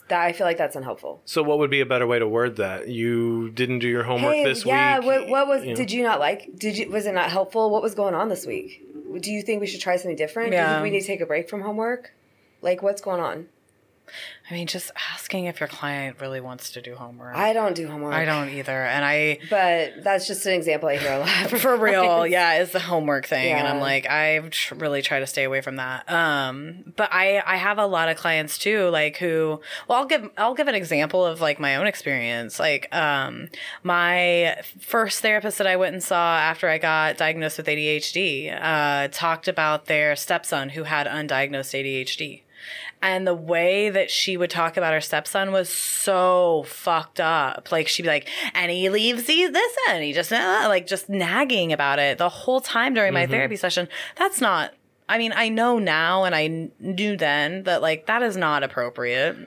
[0.07, 1.21] that, I feel like that's unhelpful.
[1.25, 2.87] So what would be a better way to word that?
[2.87, 5.05] You didn't do your homework this yeah, week.
[5.05, 5.63] what, what was?
[5.63, 5.75] you know.
[5.75, 6.57] Did you not like?
[6.57, 6.89] Did you?
[6.89, 7.69] Was it not helpful?
[7.69, 8.83] What was going on this week?
[9.19, 10.51] Do you think we should try something different?
[10.51, 10.73] Do you Yeah.
[10.75, 12.13] think we need to take a break from homework?
[12.61, 13.47] Like, what's going on?
[14.49, 17.35] I mean, just asking if your client really wants to do homework.
[17.35, 18.13] I don't do homework.
[18.13, 18.85] I don't either.
[18.85, 21.27] And I, But that's just an example I hear a lot.
[21.59, 23.51] for real, yeah, it's the homework thing.
[23.51, 26.09] And I'm like, I tr- really try to stay away from that.
[26.09, 30.29] Um, but I, I have a lot of clients too, like who, well, I'll give,
[30.37, 32.57] I'll give an example of like my own experience.
[32.57, 33.49] Like, um,
[33.83, 39.09] my first therapist that I went and saw after I got diagnosed with ADHD, uh,
[39.11, 42.43] talked about their stepson who had undiagnosed ADHD.
[43.01, 47.71] And the way that she would talk about her stepson was so fucked up.
[47.71, 51.07] Like she'd be like, and he leaves these this and he just uh, like just
[51.07, 53.87] nagging about it the whole time during my therapy session.
[54.15, 54.73] That's not.
[55.09, 59.37] I mean, I know now, and I knew then that like that is not appropriate.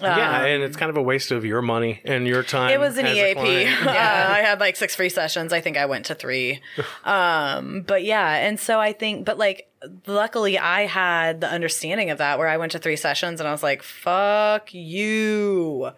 [0.00, 2.70] yeah, and it's kind of a waste of your money and your time.
[2.70, 3.34] It was an EAP.
[3.34, 3.86] client.
[3.86, 5.52] Uh, I had like six free sessions.
[5.52, 6.60] I think I went to three.
[7.04, 9.69] um, but yeah, and so I think, but like,
[10.06, 13.52] luckily I had the understanding of that where I went to three sessions and I
[13.52, 15.90] was like, fuck you.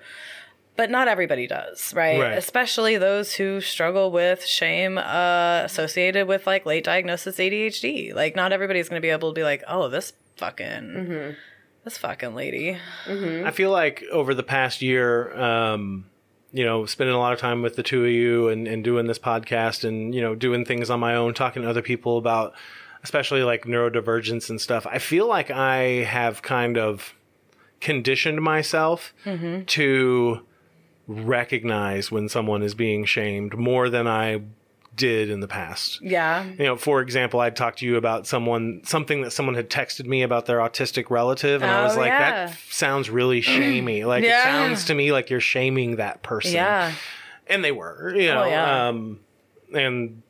[0.74, 2.18] But not everybody does, right?
[2.18, 2.38] Right.
[2.38, 8.14] Especially those who struggle with shame uh, associated with like late diagnosis ADHD.
[8.14, 11.36] Like, not everybody's going to be able to be like, oh, this fucking,
[11.84, 12.78] this fucking lady.
[13.46, 16.06] I feel like over the past year, um,
[16.52, 19.06] you know, spending a lot of time with the two of you and, and doing
[19.06, 22.54] this podcast and, you know, doing things on my own, talking to other people about
[23.04, 27.14] especially like neurodivergence and stuff, I feel like I have kind of
[27.80, 29.12] conditioned myself
[29.66, 30.40] to
[31.08, 34.42] recognize when someone is being shamed more than I
[34.94, 36.44] did in the past Yeah.
[36.44, 40.04] you know, for example, I'd talk to you about someone, something that someone had texted
[40.06, 42.46] me about their autistic relative, and I was Oh, like, yeah.
[42.46, 44.04] that sounds really shamey.
[44.04, 44.40] Like, Yeah.
[44.40, 46.52] it sounds to me like you're shaming that person.
[46.52, 46.92] Yeah.
[47.46, 48.88] And they were, you know, Oh, yeah.
[48.88, 49.20] um,
[49.74, 50.22] and,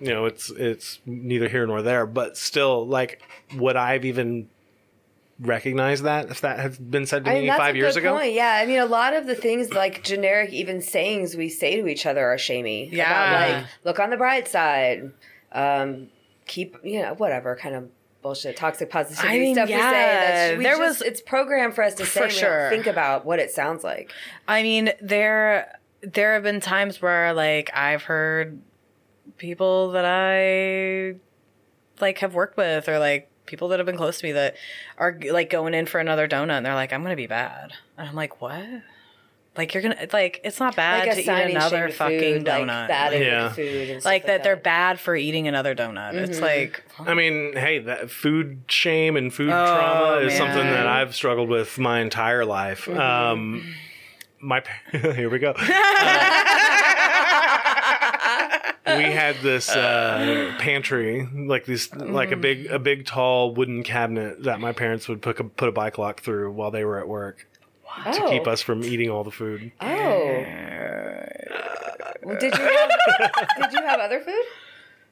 [0.00, 3.22] you know, it's, it's neither here nor there, but still, like,
[3.56, 4.48] would I've even
[5.40, 7.94] recognized that if that had been said to I me mean, that's five a years
[7.94, 8.16] good ago?
[8.18, 8.34] Point.
[8.34, 11.86] Yeah, I mean, a lot of the things like generic, even sayings we say to
[11.88, 12.88] each other are shamey.
[12.92, 13.10] Yeah.
[13.10, 15.12] About, like look on the bright side.
[15.52, 16.08] Um,
[16.46, 17.88] keep you know whatever kind of
[18.22, 19.78] bullshit, toxic positivity I mean, stuff we say.
[19.78, 19.90] yeah,
[20.50, 22.20] That's, we there just- was- it's programmed for us to say.
[22.24, 22.68] For sure.
[22.70, 24.12] think about what it sounds like.
[24.46, 28.60] I mean, there there have been times where like I've heard
[29.40, 31.14] people that I
[32.00, 34.56] like have worked with or like people that have been close to me that
[34.98, 37.72] are like going in for another donut and they're like, I'm gonna be bad.
[37.98, 38.64] And I'm like, What?
[39.56, 42.66] Like you're gonna like it's not bad Like to eat another fucking food, donut.
[42.68, 43.48] like bad Yeah.
[43.52, 46.14] food, and stuff like that they're bad for eating another donut.
[46.14, 46.44] It's Mm-hmm.
[46.44, 51.14] like I mean, hey, that food shame and food Oh, trauma is something that I've
[51.16, 52.84] struggled with my entire life.
[52.86, 53.00] Mm-hmm.
[53.00, 53.74] Um,
[54.40, 55.52] my here we go.
[55.56, 55.56] Uh,
[58.86, 64.42] we had this uh, pantry, like this, like a big, a big, tall wooden cabinet
[64.44, 67.06] that my parents would put a, put a bike lock through while they were at
[67.08, 67.46] work
[68.04, 69.72] to keep us from eating all the food.
[69.80, 70.44] Oh.
[72.22, 72.90] Well, did you have
[73.60, 74.44] did you have other food?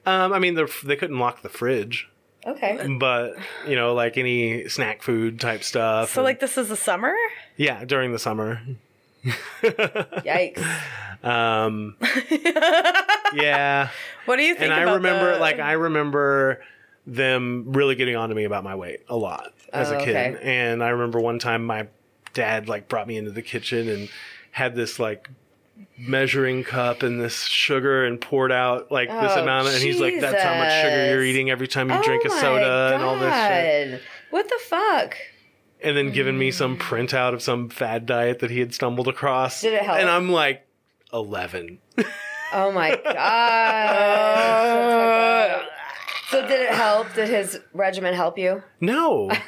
[0.07, 2.09] Um, I mean, they're- they couldn't lock the fridge,
[2.47, 2.97] Okay.
[2.99, 3.35] but
[3.67, 6.13] you know, like any snack food type stuff.
[6.13, 7.15] so and- like this is the summer?
[7.57, 8.61] yeah, during the summer.
[9.63, 10.65] Yikes.
[11.25, 11.97] Um,
[13.35, 13.89] yeah,
[14.27, 16.63] What do you think and I about remember, the- like, I remember
[17.07, 20.37] them really getting on to me about my weight a lot as Oh, a kid.
[20.37, 20.39] okay.
[20.43, 21.89] And I remember one time my
[22.35, 24.09] dad like brought me into the kitchen and
[24.51, 25.29] had this like
[25.97, 30.21] measuring cup and this sugar and poured out like this Oh, amount, and he's like,
[30.21, 33.17] "That's how much sugar you're eating every time you drink a Oh soda and all
[33.19, 35.17] this shit." What the fuck?
[35.83, 36.55] And then giving me Mm.
[36.55, 39.61] some printout of some fad diet that he had stumbled across.
[39.63, 39.99] Did it help?
[39.99, 40.67] And I'm like,
[41.13, 41.79] 11.
[42.53, 42.97] Oh my
[44.39, 45.67] god.
[46.31, 47.13] so did it help?
[47.15, 48.63] Did his regimen help you?
[48.81, 49.29] No.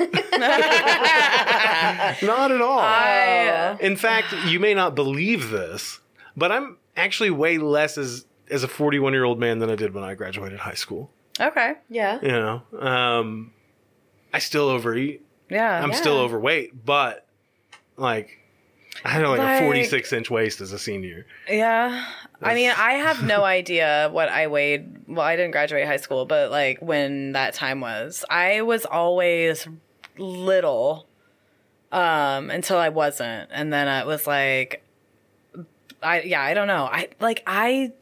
[2.22, 2.78] not at all.
[2.78, 6.00] I- In fact, you may not believe this,
[6.36, 9.94] but I'm actually way less as as a 41 year old man than I did
[9.94, 11.10] when I graduated high school.
[11.40, 11.74] Okay.
[11.88, 12.18] Yeah.
[12.20, 13.52] You know, um,
[14.34, 15.24] I still overeat.
[15.50, 15.82] Yeah.
[15.82, 15.96] I'm Yeah.
[15.96, 17.26] still overweight, but
[17.96, 18.38] like
[19.04, 21.26] I had like, Like- a 46 inch waist as a senior.
[21.48, 22.04] Yeah.
[22.42, 25.06] I mean, I have no idea what I weighed.
[25.08, 29.66] Well, I didn't graduate high school, but like when that time was, I was always
[30.18, 31.06] little
[31.92, 33.50] um until I wasn't.
[33.52, 34.82] And then it was like
[36.02, 36.84] I yeah, I don't know.
[36.84, 37.92] I like I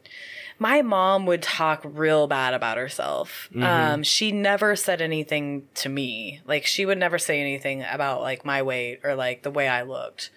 [0.61, 3.49] my mom would talk real bad about herself.
[3.59, 6.41] Um, she never said anything to me.
[6.45, 9.83] Like she would never say anything about like my weight or like the way I
[9.83, 10.31] looked.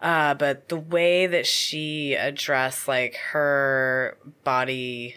[0.00, 5.16] Uh, but the way that she addressed like her body,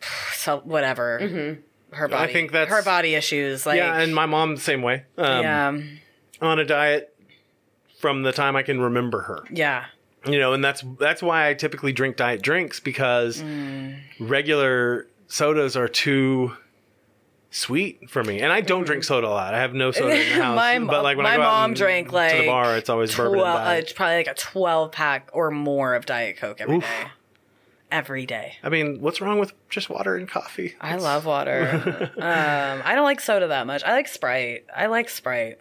[0.32, 1.58] so whatever,
[1.90, 3.66] her body, I think that's- her body issues.
[3.66, 5.04] Like yeah, and my mom the same way.
[5.18, 5.80] Um, yeah,
[6.40, 7.12] on a diet
[7.98, 9.42] from the time I can remember her.
[9.50, 9.86] Yeah.
[10.28, 13.96] You know, and that's that's why I typically drink diet drinks because Mm.
[14.20, 16.56] regular sodas are too
[17.50, 18.40] sweet for me.
[18.40, 19.54] And I don't drink soda a lot.
[19.54, 20.56] I have no soda in the house.
[20.56, 23.14] my but like when my I go mom and- drank to the bar, it's always
[23.14, 26.60] bourbon and twelve- uh, it's probably like a twelve pack or more of Diet Coke
[26.60, 26.82] every Oof.
[26.84, 27.06] day.
[27.88, 28.56] Every day.
[28.64, 30.74] I mean, what's wrong with just water and coffee?
[30.80, 32.10] I love water.
[32.16, 33.84] um, I don't like soda that much.
[33.84, 34.66] I like Sprite.
[34.74, 35.58] I like Sprite.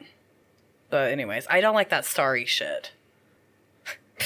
[0.89, 2.91] But anyways, I don't like that starry shit.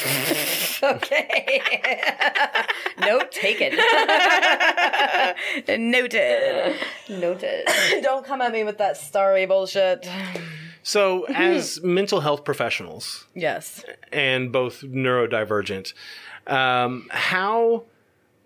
[0.82, 1.62] Okay.
[3.02, 3.78] Note taken.
[5.92, 6.76] Noted.
[7.10, 7.68] Noted.
[8.02, 10.08] don't come at me with that starry bullshit.
[10.84, 13.84] So, as mental health professionals, Yes.
[14.12, 15.94] and both neurodivergent.
[16.48, 17.84] Um, how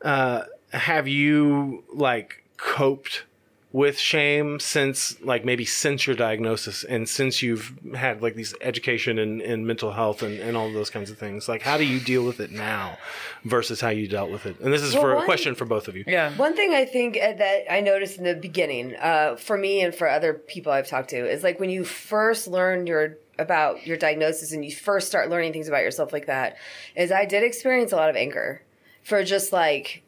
[0.01, 3.25] uh, have you like coped
[3.73, 9.17] with shame since like maybe since your diagnosis and since you've had like these education
[9.17, 11.49] and, in mental health and, and all those kinds of things?
[11.49, 12.99] Like how do you deal with it now
[13.43, 14.59] versus how you dealt with it?
[14.59, 16.03] And this is Well, for a question for both of you.
[16.05, 16.31] Yeah.
[16.38, 19.93] One thing I think uh, that I noticed in the beginning, uh, for me and
[19.93, 23.97] for other people I've talked to, is like when you first learn your about your
[23.97, 26.57] diagnosis and you first start learning things about yourself like that,
[26.95, 28.62] is I did experience a lot of anger
[29.01, 30.03] for just like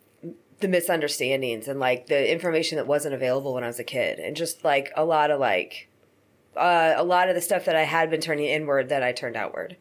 [0.60, 4.36] the misunderstandings and like the information that wasn't available when I was a kid, and
[4.36, 5.90] just like a lot of like
[6.56, 9.36] uh, a lot of the stuff that I had been turning inward that I turned
[9.36, 9.78] outward.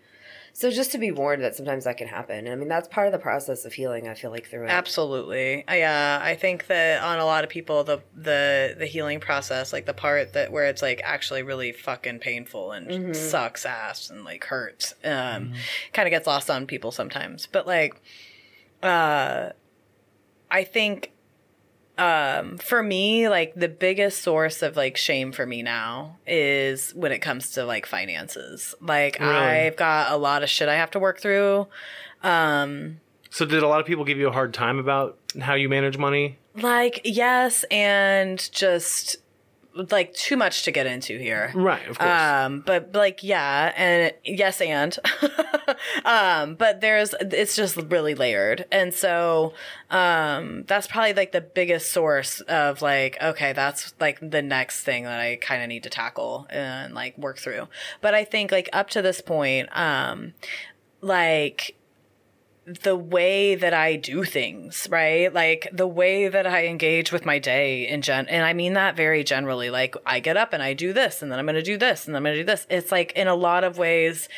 [0.56, 2.46] So just to be warned that sometimes that can happen.
[2.46, 4.06] I mean, that's part of the process of healing.
[4.06, 4.70] I feel like through it.
[4.70, 5.64] Absolutely.
[5.66, 9.72] I uh, I think that on a lot of people the the the healing process,
[9.72, 14.24] like the part that where it's like actually really fucking painful and sucks ass and
[14.24, 15.54] like hurts, um,
[15.92, 17.46] kind of gets lost on people sometimes.
[17.46, 18.00] But like,
[18.80, 19.50] uh,
[20.54, 21.10] I think
[21.96, 27.12] um for me like the biggest source of like shame for me now is when
[27.12, 29.32] it comes to like finances like Really?
[29.32, 31.68] i've got a lot of shit i have to work through
[32.24, 32.98] um
[33.30, 35.98] So did a lot of people give you a hard time about how you manage
[35.98, 36.38] money?
[36.54, 39.16] Like, yes, and just
[39.74, 41.50] like too much to get into here.
[41.54, 42.10] Right, of course.
[42.10, 44.96] Um, but like, yeah, and yes, and
[46.04, 49.54] um, but there's it's just really layered, and so
[49.90, 55.04] um, that's probably like the biggest source of like, okay, that's like the next thing
[55.04, 57.68] that I kind of need to tackle and like work through.
[58.00, 60.34] But I think like up to this point, um,
[61.00, 61.76] like
[62.66, 65.32] the way that I do things, right?
[65.32, 68.96] Like the way that I engage with my day in gen and I mean that
[68.96, 69.70] very generally.
[69.70, 72.06] Like I get up and I do this and then I'm going to do this
[72.06, 72.66] and then I'm going to do this.
[72.70, 74.28] It's like in a lot of ways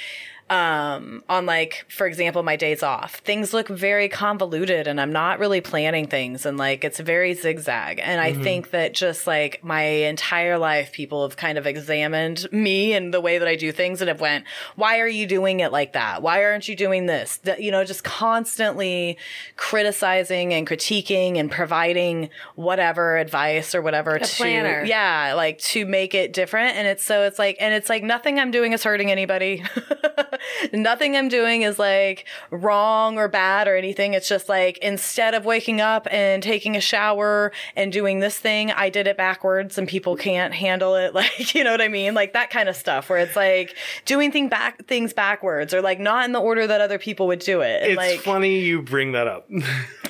[0.49, 3.17] um on like for example my days off.
[3.17, 8.01] Things look very convoluted and i'm not really planning things and like it's very zigzag.
[8.03, 12.93] And i think that just like my entire life people have kind of examined me
[12.93, 14.45] and the way that i do things and have went
[14.77, 16.23] why are you doing it like that?
[16.23, 17.39] Why aren't you doing this?
[17.39, 19.19] That, you know just constantly
[19.57, 24.85] criticizing and critiquing and providing whatever advice or whatever to planner.
[24.85, 26.77] yeah like to make it different.
[26.77, 29.65] And it's so it's like and it's like nothing i'm doing is hurting anybody
[30.73, 35.45] nothing i'm doing is like wrong or bad or anything it's just like instead of
[35.45, 39.89] waking up and taking a shower and doing this thing i did it backwards and
[39.89, 43.09] people can't handle it like you know what i mean like that kind of stuff
[43.09, 46.81] where it's like doing thing back things backwards or like not in the order that
[46.81, 49.49] other people would do it and it's like funny you bring that up.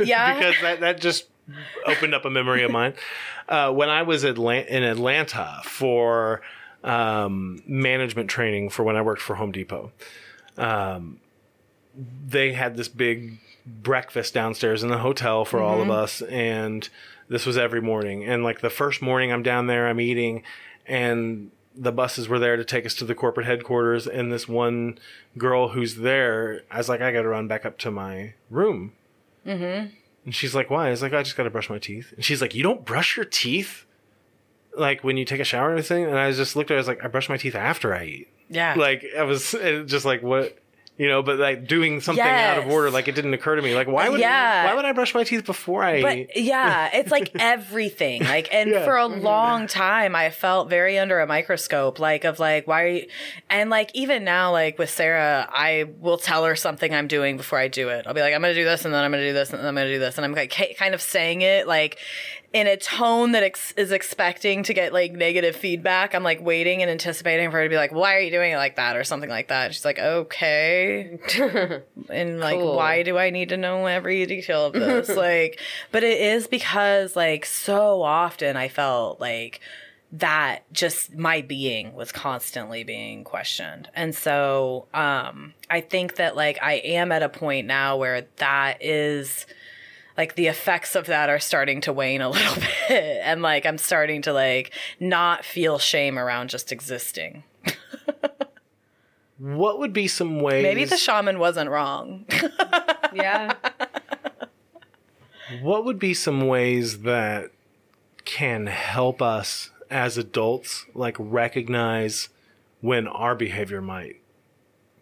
[0.04, 0.34] Yeah?
[0.34, 1.26] because that, that just
[1.86, 2.94] opened up a memory of mine.
[3.48, 6.42] Uh, when I was Atla- in Atlanta for
[6.84, 9.92] um, management training for when I worked for Home Depot,
[10.56, 11.20] um,
[11.94, 16.22] they had this big breakfast downstairs in the hotel for all of us.
[16.22, 16.88] And
[17.28, 18.24] this was every morning.
[18.24, 20.42] And like the first morning I'm down there, I'm eating,
[20.86, 24.06] and the buses were there to take us to the corporate headquarters.
[24.06, 24.98] And this one
[25.36, 28.92] girl who's there, I was like, I got to run back up to my room.
[29.46, 29.94] Mm-hmm.
[30.24, 30.88] And she's like, why?
[30.88, 32.12] I was like, I just got to brush my teeth.
[32.14, 33.85] And she's like, you don't brush your teeth?
[34.76, 36.04] Like when you take a shower and everything?
[36.04, 38.04] And I just looked at it, I was like, I brush my teeth after I
[38.04, 38.28] eat.
[38.48, 39.52] yeah Like I was
[39.86, 40.58] just like, what?
[40.98, 43.74] You know, but like doing something out of order, like it didn't occur to me.
[43.74, 44.64] Like, why would Yeah.
[44.64, 46.02] why would I brush my teeth before I eat?
[46.02, 48.24] But yeah, it's like everything.
[48.24, 48.82] Like, and Yeah.
[48.86, 49.20] for a mm-hmm.
[49.20, 53.06] long time, I felt very under a microscope, like, of like, why are you,
[53.50, 57.58] and like, even now, like with Sara, I will tell her something I'm doing before
[57.58, 58.06] I do it.
[58.06, 59.50] I'll be like, I'm going to do this, and then I'm going to do this,
[59.50, 60.16] and then I'm going to do this.
[60.16, 61.98] And I'm like, ki- kind of saying it like,
[62.56, 66.14] in a tone that ex- is expecting to get like negative feedback.
[66.14, 68.56] I'm like waiting and anticipating for her to be like, "Why are you doing it
[68.56, 69.74] like that?" or something like that.
[69.74, 71.18] She's like, "Okay."
[72.08, 72.76] and like Cool.
[72.76, 75.60] why do i need to know every detail of this like
[75.92, 79.60] but it is because like so often i felt like
[80.12, 83.90] that just my being was constantly being questioned.
[83.94, 88.78] And so um I think that like I am at a point now where that
[88.80, 89.46] is
[90.16, 93.78] like the effects of that are starting to wane a little bit and like I'm
[93.78, 97.44] starting to like not feel shame around just existing.
[99.38, 100.62] What would be some ways?
[100.62, 102.26] Maybe the shaman wasn't wrong.
[103.14, 103.54] Yeah.
[105.62, 107.50] What would be some ways that
[108.24, 112.28] can help us as adults, like recognize
[112.80, 114.20] when our behavior might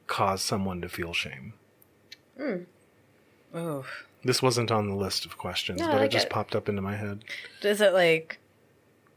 [0.06, 1.54] cause someone to feel shame?
[2.38, 2.56] Hmm.
[3.56, 3.84] Ooh.
[4.24, 6.30] This wasn't on the list of questions, No, I but it like just it.
[6.30, 7.24] popped up into my head.
[7.62, 8.38] Is it like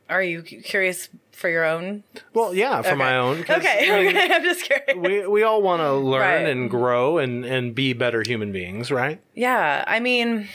[0.10, 2.04] are you cu- curious for your own?
[2.34, 3.44] Well, yeah, for my own.
[3.44, 4.30] 'cause, Okay, I mean, okay.
[4.34, 4.96] I'm just curious.
[4.96, 6.48] We we all want to learn Right.
[6.48, 9.20] and grow and and be better human beings, right?
[9.34, 10.48] yeah, I mean,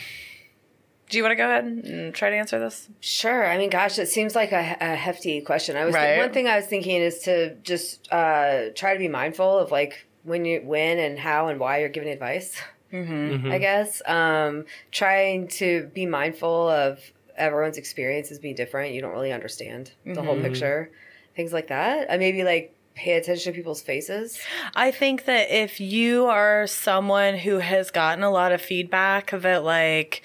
[1.10, 2.88] do you want to go ahead and try to answer this?
[3.00, 3.46] Sure.
[3.46, 5.76] I mean, gosh, it seems like a, a hefty question.
[5.76, 6.16] I was Right.
[6.16, 10.06] one thing I was thinking is to just uh, try to be mindful of like
[10.24, 12.56] when you when and how and why you're giving advice.
[12.92, 13.50] Mm-hmm.
[13.50, 17.00] I guess um, trying to be mindful of
[17.36, 18.92] everyone's experiences being different.
[18.94, 20.44] You don't really understand the whole Mm-hmm.
[20.44, 20.90] picture,
[21.34, 22.06] things like that.
[22.10, 24.38] And maybe like pay attention to people's faces.
[24.74, 29.64] I think that if you are someone who has gotten a lot of feedback that
[29.64, 30.22] like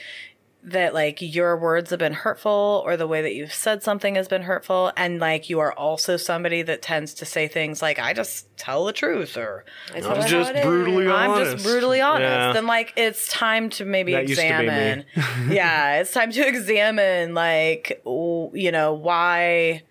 [0.68, 4.28] that like your words have been hurtful or the way that you've said something has
[4.28, 8.12] been hurtful and like you are also somebody that tends to say things like I
[8.14, 9.64] just tell the truth or
[9.96, 10.66] I tell I'm it how just it is.
[10.66, 11.52] brutally I'm honest.
[11.54, 12.22] just brutally honest.
[12.24, 12.52] Yeah.
[12.54, 14.66] Then like it's time to maybe That used to be me.
[14.66, 15.06] examine.
[15.50, 19.84] yeah, it's time to examine like w- you know why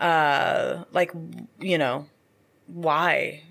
[0.00, 1.12] uh like
[1.60, 2.06] you know
[2.66, 3.42] why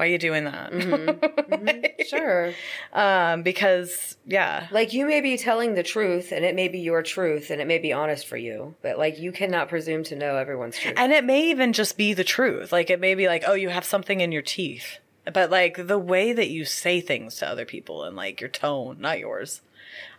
[0.00, 1.96] why are you doing that?
[2.08, 2.54] Sure.
[2.94, 4.66] um because yeah.
[4.70, 7.66] Like you may be telling the truth and it may be your truth and it
[7.66, 10.94] may be honest for you, but like you cannot presume to know everyone's truth.
[10.96, 12.72] And it may even just be the truth.
[12.72, 14.98] Like it may be like, oh, you have something in your teeth.
[15.32, 18.96] But like the way that you say things to other people and like your tone,
[19.00, 19.60] not yours.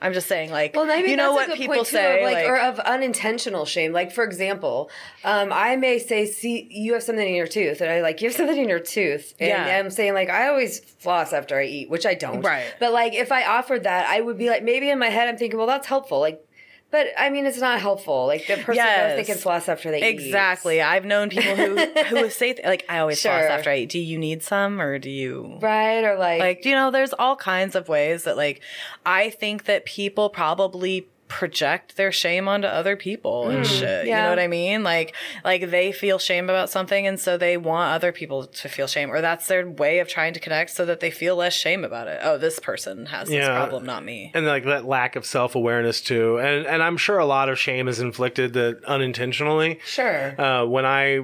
[0.01, 2.57] I'm just saying, like, Well, maybe you know what people say, of like, like, or
[2.57, 3.93] of unintentional shame.
[3.93, 4.89] Like, for example,
[5.23, 8.29] um, I may say, "See, you have something in your tooth," and I like, "You
[8.29, 9.77] have something in your tooth," and Yeah.
[9.77, 12.41] I'm saying like, I always floss after I eat, which I don't.
[12.41, 12.73] Right.
[12.79, 15.37] But like, if I offered that, I would be like, maybe in my head, I'm
[15.37, 16.19] thinking, well, that's helpful.
[16.19, 16.43] Like,
[16.91, 18.27] but I mean, it's not helpful.
[18.27, 18.97] Like the person Yes.
[19.17, 20.07] knows they can floss after they eat.
[20.09, 20.81] exactly.
[20.81, 23.89] I've known people who who say th- like, I always floss after I eat.
[23.89, 25.57] Do you need some, or do you?
[25.61, 26.03] Right?
[26.03, 28.61] Or like, Like, you know, there's all kinds of ways that, like,
[29.05, 34.05] I think that people probably project their shame onto other people and shit.
[34.05, 34.83] You know what I mean?
[34.83, 35.15] Like,
[35.45, 39.09] like they feel shame about something, and so they want other people to feel shame,
[39.09, 42.07] or that's their way of trying to connect, so that they feel less shame about
[42.09, 42.19] it.
[42.21, 43.55] Oh, this person has this Yeah.
[43.55, 44.31] problem, not me.
[44.33, 47.57] and like that lack of self awareness too, and and I'm sure a lot of
[47.57, 49.79] shame is inflicted that unintentionally.
[49.85, 50.39] sure.
[50.39, 51.21] Uh, when I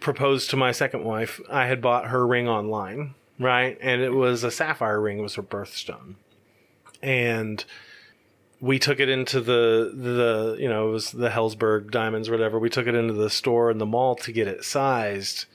[0.00, 4.44] proposed to my second wife, I had bought her ring online, right, and it was
[4.44, 5.18] a sapphire ring.
[5.18, 6.14] It was her birthstone,
[7.02, 7.64] and
[8.60, 12.58] we took it into the the you know it was the Helzberg diamonds or whatever.
[12.58, 15.46] We took it into the store in the mall to get it sized,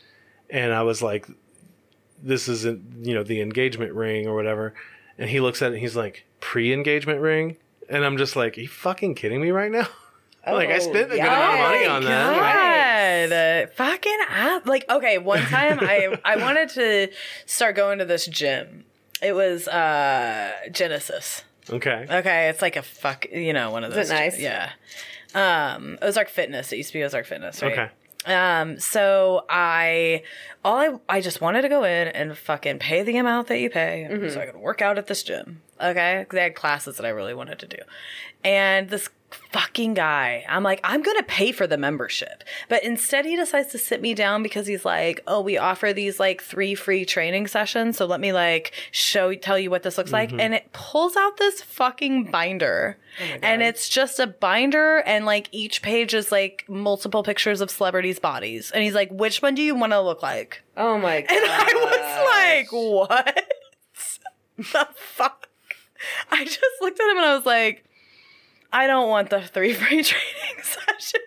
[0.50, 1.28] and I was like,
[2.22, 4.74] "This isn't you know the engagement ring or whatever."
[5.18, 7.58] And he looks at it and he's like, "Pre-engagement ring,"
[7.90, 9.88] and I'm just like, "Are you fucking kidding me right now?"
[10.48, 13.30] like I Oh, spent a good amount of money on that.
[13.30, 14.66] God, uh, fucking app.
[14.68, 17.10] Like, okay, one time I I wanted to
[17.46, 18.86] start going to this gym.
[19.22, 21.44] It was uh Genesis.
[21.70, 22.06] Okay.
[22.10, 24.06] Okay, it's like a fuck, you know, one of those.
[24.06, 24.20] Is it those.
[24.20, 24.40] nice?
[24.40, 24.72] Yeah.
[25.34, 26.72] Um, Ozark Fitness.
[26.72, 27.72] It used to be Ozark Fitness, right?
[27.72, 27.90] Okay.
[28.28, 30.24] Um, so I,
[30.64, 33.70] all I, I just wanted to go in and fucking pay the amount that you
[33.70, 34.30] pay Mm-hmm.
[34.30, 35.62] so I could work out at this gym.
[35.80, 36.26] Okay.
[36.32, 37.78] They had classes that I really wanted to do.
[38.44, 42.44] And this fucking guy, I'm like, I'm going to pay for the membership.
[42.70, 46.20] But instead he decides to sit me down because he's like, oh, we offer these
[46.20, 47.98] like three free training sessions.
[47.98, 50.32] So let me like show, tell you what this looks like.
[50.32, 52.98] And it pulls out this fucking binder.
[53.42, 58.20] and it's just a binder and like each page is like multiple pictures of celebrities'
[58.20, 58.72] bodies.
[58.72, 60.62] And he's like, which one do you want to look like?
[60.78, 61.30] oh my god.
[61.36, 63.52] And I was like, what
[64.58, 65.48] the fuck?
[66.32, 67.86] I just looked at him and I was like,
[68.76, 71.24] I don't want the three free training sessions.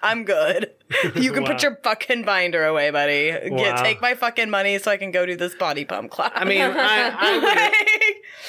[0.00, 0.70] I'm good.
[1.16, 1.50] You can Wow.
[1.50, 3.30] put your fucking binder away, buddy.
[3.32, 3.82] Get Wow.
[3.82, 6.32] take my fucking money so I can go do this body pump class.
[6.34, 7.38] I mean, I, I,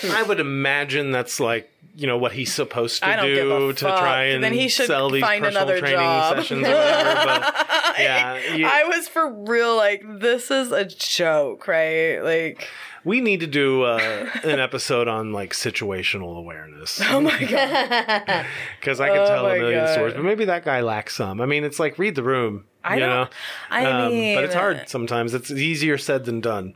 [0.03, 3.99] would, I would imagine that's like you know what he's supposed to do to fuck.
[3.99, 6.37] try and Then he should sell these find personal another training job.
[6.37, 7.25] sessions or whatever.
[7.25, 12.19] But yeah, you- I was for real like this is a joke, right?
[12.19, 12.69] Like
[13.03, 18.45] we need to do uh, an episode on like situational awareness oh my god.
[18.79, 19.93] because I could Oh tell a million God.
[19.93, 21.39] stories, but maybe that guy lacks some.
[21.41, 22.65] I mean, it's like read the room.
[22.83, 23.27] I you don't- know,
[23.69, 25.33] I Um, mean but it's hard sometimes.
[25.33, 26.75] It's easier said than done.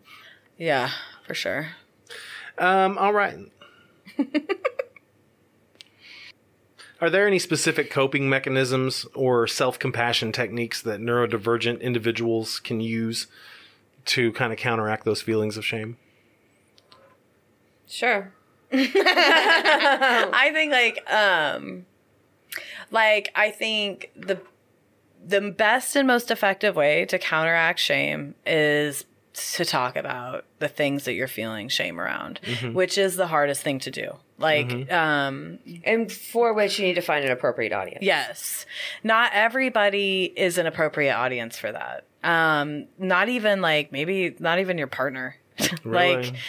[0.57, 0.89] Yeah,
[1.25, 1.67] for sure.
[2.57, 3.37] Um, all right.
[7.01, 13.27] Are there any specific coping mechanisms or self compassion techniques that neurodivergent individuals can use
[14.05, 15.97] to kind of counteract those feelings of shame?
[17.93, 18.33] Sure.
[18.73, 21.85] I think like um
[22.89, 24.41] like I think the
[25.23, 31.05] the best and most effective way to counteract shame is to talk about the things
[31.05, 32.39] that you're feeling shame around,
[32.73, 34.17] which is the hardest thing to do.
[34.39, 38.01] Like um And for which you need to find an appropriate audience.
[38.01, 38.65] Yes.
[39.03, 42.05] Not everybody is an appropriate audience for that.
[42.23, 45.35] Um, not even like maybe not even your partner.
[45.83, 46.39] like Really?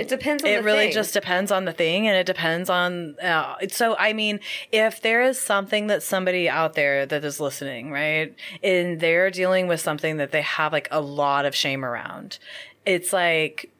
[0.00, 0.92] It depends on it the really thing.
[0.92, 4.40] just depends on the thing and it depends on uh, so i mean
[4.72, 9.66] if there is something that somebody out there that is listening right and they're dealing
[9.66, 12.38] with something that they have like a lot of shame around
[12.84, 13.70] it's like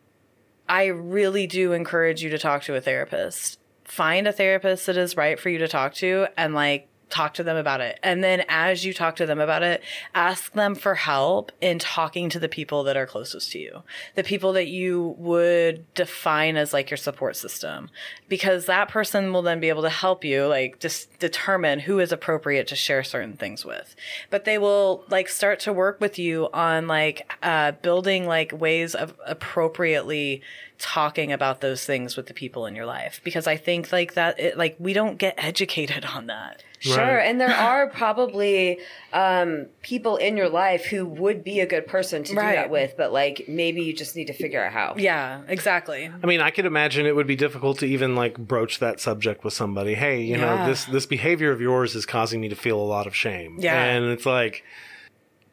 [0.68, 5.16] i really do encourage you to talk to a therapist find a therapist that is
[5.16, 7.98] right for you to talk to and like talk to them about it.
[8.02, 9.82] And then as you talk to them about it
[10.14, 13.82] ask them for help in talking to the people that are closest to you.
[14.14, 17.90] The people that you would define as like your support system.
[18.28, 22.12] Because that person will then be able to help you like just determine who is
[22.12, 23.94] appropriate to share certain things with.
[24.30, 28.94] But they will like start to work with you on like uh, building like ways
[28.94, 30.42] of appropriately
[30.78, 34.38] talking about those things with the people in your life because i think like that
[34.38, 36.96] it, like we don't get educated on that Sure.
[36.96, 37.26] Right.
[37.26, 38.78] And there are probably
[39.12, 42.94] um, people in your life who would be a good person to do that with,
[42.96, 44.94] but like maybe you just need to figure out how.
[44.96, 48.78] yeah exactly I mean, I could imagine it would be difficult to even like broach
[48.80, 49.94] that subject with somebody.
[49.94, 53.06] Hey, you know, this this behavior of yours is causing me to feel a lot
[53.06, 53.56] of shame.
[53.58, 53.82] Yeah.
[53.82, 54.62] and it's like,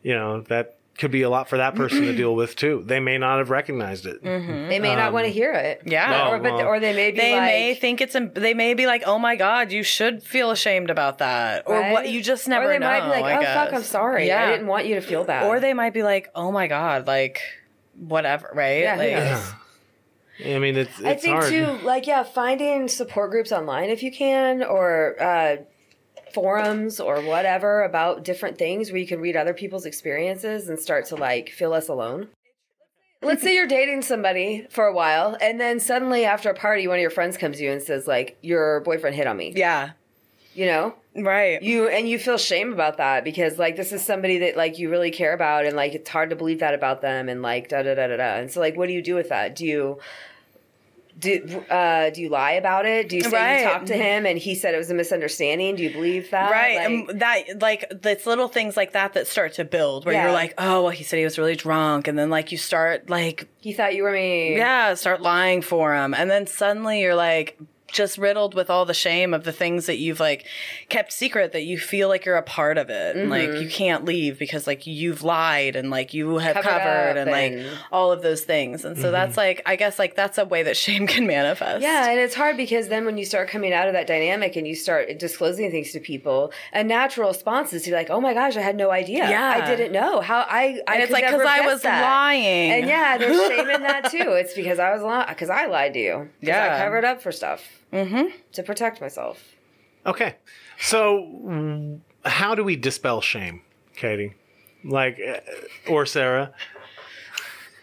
[0.01, 2.83] you know, that could be a lot for that person to deal with too.
[2.85, 4.21] They may not have recognized it.
[4.23, 5.79] They may not want to hear it.
[5.79, 6.29] Um, Yeah.
[6.29, 8.85] Or, but, well, or they may be they like, may think it's they may be
[8.85, 12.65] like oh my god you should feel ashamed about that or what you just never
[12.65, 13.73] Or they know might be like, oh, fuck.
[13.73, 14.27] I'm sorry.
[14.27, 15.47] yeah I didn't want you to feel bad.
[15.47, 17.41] or they might be like oh my god like
[17.97, 19.53] whatever right Yeah, like knows?
[20.55, 21.49] I mean, it's it's I think hard.
[21.49, 25.57] too, like yeah, finding support groups online if you can, or uh,
[26.33, 31.05] forums or whatever about different things where you can read other people's experiences and start
[31.07, 32.27] to like feel less alone.
[33.21, 36.97] Let's say you're dating somebody for a while, and then suddenly after a party, one
[36.97, 39.91] of your friends comes to you and says like, "Your boyfriend hit on me." yeah
[40.55, 44.39] You know, right you and you feel shame about that because like this is somebody
[44.39, 47.29] that like you really care about, and like it's hard to believe that about them,
[47.29, 48.35] and like da da da da da.
[48.35, 49.55] And so like, what do you do with that?
[49.55, 49.99] Do you
[51.19, 53.07] do uh, do you lie about it?
[53.09, 53.59] Do you say Right.
[53.59, 55.75] you talked to him and he said it was a misunderstanding?
[55.75, 56.51] Do you believe that?
[56.51, 60.15] right Like, and that like it's little things like that that start to build where
[60.15, 60.23] Yeah.
[60.23, 63.09] you're like oh well he said he was really drunk and then like you start
[63.09, 64.57] like he thought you were me.
[64.57, 67.57] yeah start lying for him and then suddenly you're like
[67.93, 70.45] just riddled with all the shame of the things that you've like
[70.89, 73.69] kept secret that you feel like you're a part of it and like you mm-hmm.
[73.69, 77.77] can't leave because like you've lied and like you have Covered covered, up and, like
[77.91, 79.39] all of those things and so that's mm-hmm.
[79.39, 82.57] like i guess like that's a way that shame can manifest Yeah, and it's hard
[82.57, 85.91] because then when you start coming out of that dynamic and you start disclosing things
[85.91, 88.91] to people, a natural response is to be like, "Oh my gosh, I had no
[88.91, 89.29] idea.
[89.29, 89.61] Yeah.
[89.63, 92.87] I didn't know how I." I and it's like because i was that." lying And
[92.87, 94.31] yeah, there's shame in that too.
[94.31, 96.75] It's because I was lying because I lied to you Yeah.
[96.75, 98.27] I covered up for stuff mm-hmm.
[98.53, 99.43] to protect myself.
[100.05, 100.35] Okay.
[100.79, 103.61] So, how do we dispel shame,
[103.95, 104.33] Katie?
[104.83, 105.39] Like, uh,
[105.89, 106.53] or Sara?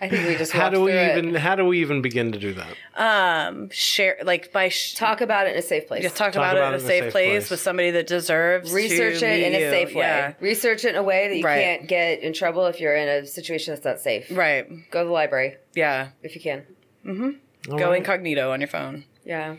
[0.02, 1.18] I think we just How do we through it.
[1.18, 2.74] even how do we even begin to do that?
[2.96, 6.02] um share like by sh- talk about it in a safe place?
[6.02, 9.42] just talk, about, it in a safe, place, with somebody that deserves research to it
[9.42, 10.00] in meet a safe way.
[10.00, 10.32] Yeah.
[10.40, 11.62] Research it in a way that you Right.
[11.62, 14.26] can't get in trouble if you're in a situation that's not safe.
[14.30, 14.66] Right.
[14.90, 16.08] Go to the library Yeah.
[16.22, 16.64] if you can.
[17.06, 17.98] All Go right.
[17.98, 19.04] incognito on your phone.
[19.24, 19.56] Yeah.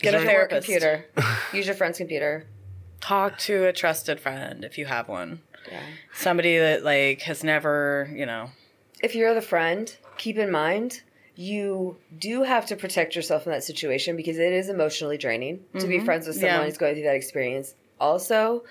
[0.00, 0.66] Get a Use therapist.
[0.66, 1.06] computer.
[1.52, 2.46] Use your friend's computer.
[3.00, 5.40] Talk to a trusted friend if you have one.
[5.70, 5.80] Yeah.
[6.14, 8.50] Somebody that like has never, you know.
[9.02, 11.02] If you're the friend, keep in mind
[11.36, 15.86] you do have to protect yourself in that situation because it is emotionally draining to
[15.86, 16.60] be friends with someone Mm-hmm.
[16.60, 16.66] Yeah.
[16.66, 17.74] who's going through that experience.
[17.98, 18.64] Also,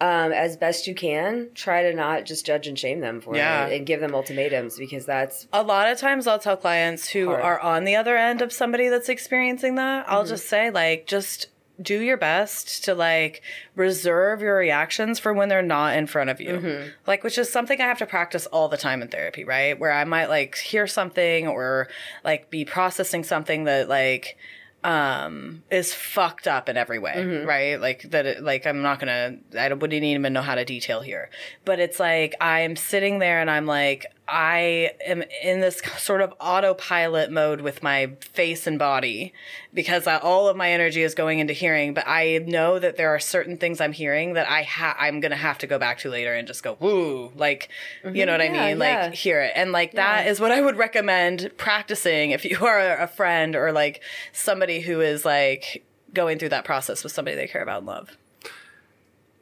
[0.00, 3.66] um, as best you can, try to not just judge and shame them for Yeah.
[3.66, 7.26] it and give them ultimatums because that's a lot of times I'll tell clients who
[7.28, 7.40] Hard.
[7.42, 11.46] are on the other end of somebody that's experiencing that, I'll just say like just
[11.82, 13.42] do your best to like
[13.74, 16.90] reserve your reactions for when they're not in front of you.
[17.06, 19.78] Like which is something I have to practice all the time in therapy, right?
[19.78, 21.88] Where I might like hear something or
[22.24, 24.36] like be processing something that like
[24.84, 27.14] um is fucked up in every way
[27.44, 27.80] right?
[27.80, 31.00] Like that it, like i'm not gonna i don't- wouldn't even know how to detail
[31.00, 31.30] here.
[31.64, 36.32] But it's like i'm sitting there and i'm like i am in this sort of
[36.40, 39.32] autopilot mode with my face and body
[39.72, 43.10] because I, all of my energy is going into hearing but i know that there
[43.14, 46.10] are certain things i'm hearing that i ha- i'm gonna have to go back to
[46.10, 47.68] later and just go woo like
[48.04, 48.52] you know what i mm-hmm.
[48.56, 49.02] mean yeah.
[49.06, 50.30] like hear it and like that Yeah.
[50.30, 54.02] is what i would recommend practicing if you are a friend or like
[54.32, 58.16] somebody who is like going through that process with somebody they care about and love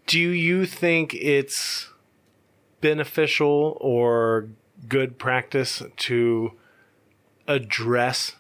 [0.06, 1.90] Do you think it's
[2.80, 4.48] beneficial or
[4.88, 6.52] good practice to
[7.48, 8.36] address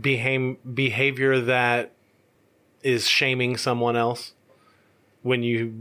[0.00, 1.92] behave, behavior that
[2.82, 4.32] is shaming someone else
[5.22, 5.72] when you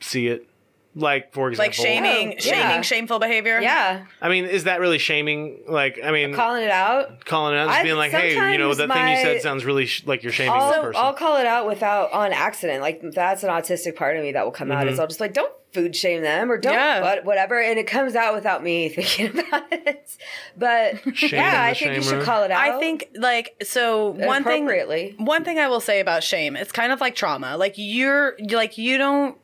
[0.00, 0.48] see it?
[0.96, 2.80] Like, for example, like shaming Oh, shaming yeah.
[2.82, 5.64] shameful behavior yeah, I mean, is that really shaming?
[5.66, 7.24] Like, I mean, calling it out.
[7.24, 9.42] calling it out, just I- being like, hey, you know, sometimes that thing you said
[9.42, 11.02] sounds really sh- like you're shaming this I'll, person.
[11.04, 12.80] I'll call it out without on accident.
[12.80, 14.84] Like that's an autistic part of me that will come out.
[14.84, 14.92] Mm-hmm.
[14.92, 17.02] Is I'll just like don't food shame them or don't Yeah.
[17.02, 20.16] what, whatever, and it comes out without me thinking about it.
[20.56, 22.60] But Shame yeah, I think you should call it out.
[22.60, 24.66] I think like so one thing
[25.18, 27.56] one thing I will say about shame, it's kind of like trauma.
[27.56, 29.36] Like you're like you don't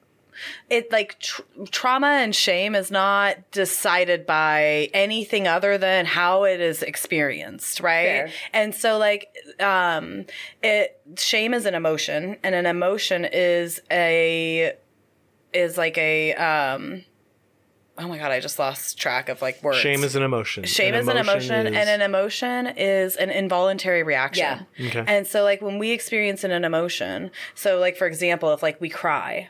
[0.70, 6.60] it like tr- trauma and shame is not decided by anything other than how it
[6.60, 8.04] is experienced, right?
[8.04, 8.30] Fair.
[8.54, 9.28] And so like
[9.58, 10.24] um
[10.62, 14.72] it shame is an emotion and an emotion is a
[15.52, 17.04] is like a um
[17.98, 19.78] oh my god, I just lost track of like words.
[19.78, 20.64] Shame is an emotion.
[20.64, 24.66] Shame is an emotion, and an emotion is an involuntary reaction.
[24.76, 24.88] Yeah.
[24.88, 25.04] Okay.
[25.06, 28.80] And so, like, when we experience an, an emotion, so, like, for example, if, like,
[28.80, 29.48] we cry,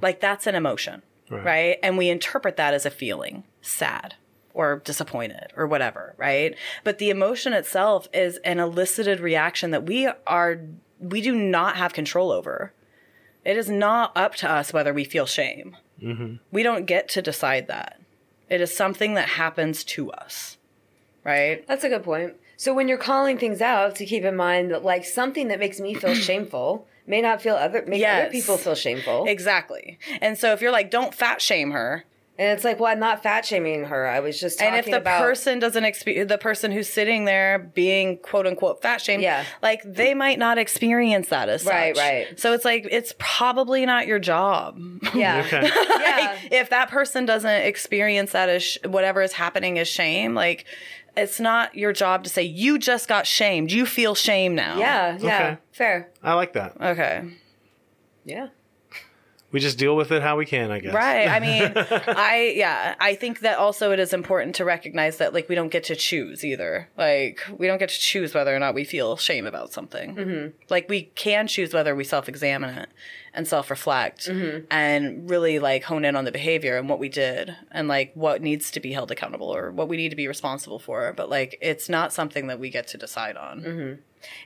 [0.00, 1.44] like, that's an emotion, Right.
[1.44, 1.78] right.
[1.82, 4.14] And we interpret that as a feeling sad
[4.54, 6.56] or disappointed or whatever, right?
[6.84, 10.60] But the emotion itself is an elicited reaction that we are,
[10.98, 12.72] we do not have control over.
[13.44, 15.76] It is not up to us whether we feel shame.
[16.02, 16.36] Mm-hmm.
[16.50, 18.00] We don't get to decide that.
[18.48, 20.56] It is something that happens to us,
[21.24, 21.66] right?
[21.68, 22.34] That's a good point.
[22.56, 25.80] So when you're calling things out, to keep in mind that like something that makes
[25.80, 28.32] me feel shameful may not feel other make other Yes.
[28.32, 29.24] people feel shameful.
[29.26, 29.98] Exactly.
[30.20, 32.04] And so if you're like, don't fat shame her,
[32.40, 34.06] and it's like, well, I'm not fat shaming her.
[34.06, 37.26] I was just talking and if the about person doesn't experience the person who's sitting
[37.26, 39.44] there being quote unquote fat shamed, Yeah.
[39.62, 42.02] like they might not experience that as Right, such.
[42.02, 42.40] right.
[42.40, 44.78] So it's like it's probably not your job.
[45.14, 45.62] yeah, Okay.
[46.00, 46.38] yeah.
[46.50, 50.64] if that person doesn't experience that as sh- whatever is happening as shame, like
[51.16, 53.70] it's not your job to say you just got shamed.
[53.70, 54.78] You feel shame now.
[54.78, 55.58] Yeah, yeah, Okay.
[55.72, 56.08] fair.
[56.22, 56.80] I like that.
[56.80, 57.24] Okay.
[58.24, 58.46] Yeah.
[59.52, 60.94] We just deal with it how we can, I guess.
[60.94, 61.28] Right.
[61.28, 65.48] I mean, I yeah, I think that also it is important to recognize that like
[65.48, 66.88] we don't get to choose either.
[66.96, 70.14] Like we don't get to choose whether or not we feel shame about something.
[70.14, 70.48] Mm-hmm.
[70.68, 72.90] Like we can choose whether we self-examine it
[73.32, 74.28] and self-reflect
[74.70, 78.42] and really like hone in on the behavior and what we did and like what
[78.42, 81.12] needs to be held accountable or what we need to be responsible for.
[81.16, 83.98] But like it's not something that we get to decide on.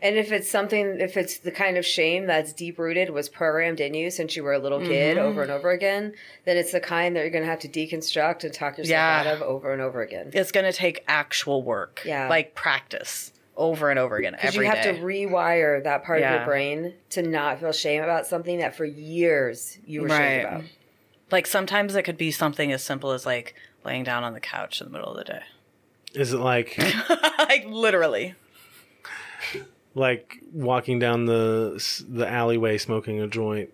[0.02, 3.80] And if it's something, if it's the kind of shame that's deep rooted, was programmed
[3.80, 5.26] in you since you were a little kid Mm-hmm.
[5.26, 6.14] over and over again,
[6.44, 9.20] then it's the kind that you're going to have to deconstruct and talk yourself Yeah.
[9.20, 10.30] out of over and over again.
[10.32, 12.02] It's going to take actual work.
[12.04, 12.28] Yeah.
[12.28, 14.96] Like practice over and over again Because every you have day.
[14.96, 18.84] to rewire that part of your brain to not feel shame about something that for
[18.84, 20.52] years you were shamed Right.
[20.54, 20.64] about.
[21.30, 23.54] Like sometimes it could be something as simple as like
[23.84, 25.42] laying down on the couch in the middle of the day.
[26.14, 26.76] Is it like
[27.38, 28.34] like literally.
[29.94, 33.70] Like walking down the the alleyway smoking a joint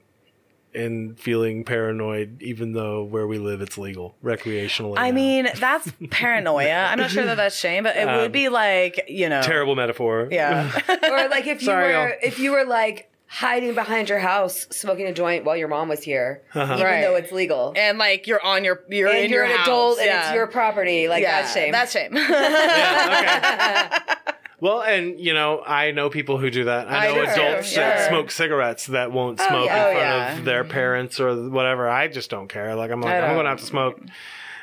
[0.72, 4.94] and feeling paranoid even though where we live it's legal recreationally?
[4.98, 5.14] I now?
[5.16, 6.72] mean, that's paranoia.
[6.84, 9.42] I'm not sure that that's shame, but it Um, would be like, you know.
[9.42, 10.28] terrible metaphor.
[10.30, 10.70] Yeah.
[10.88, 12.18] or like if you Sorry, were y'all.
[12.22, 16.02] if you were like hiding behind your house smoking a joint while your mom was
[16.02, 16.74] here, Uh-huh.
[16.74, 17.00] even Right.
[17.02, 17.72] though it's legal.
[17.76, 19.66] and like you're on your you're and in you're your an house.
[19.66, 20.26] adult and yeah.
[20.28, 21.08] it's your property.
[21.08, 21.72] Like yeah, that's shame.
[21.72, 22.14] That's shame.
[22.14, 24.14] Yeah, okay.
[24.60, 26.88] Well, and you know, I know people who do that.
[26.88, 29.88] I I know do, adults that smoke cigarettes that won't smoke yeah.
[29.90, 30.38] in Oh, front yeah.
[30.38, 31.88] of their parents or whatever.
[31.88, 32.74] I just don't care.
[32.74, 34.00] Like I'm like I I'm going to have to smoke.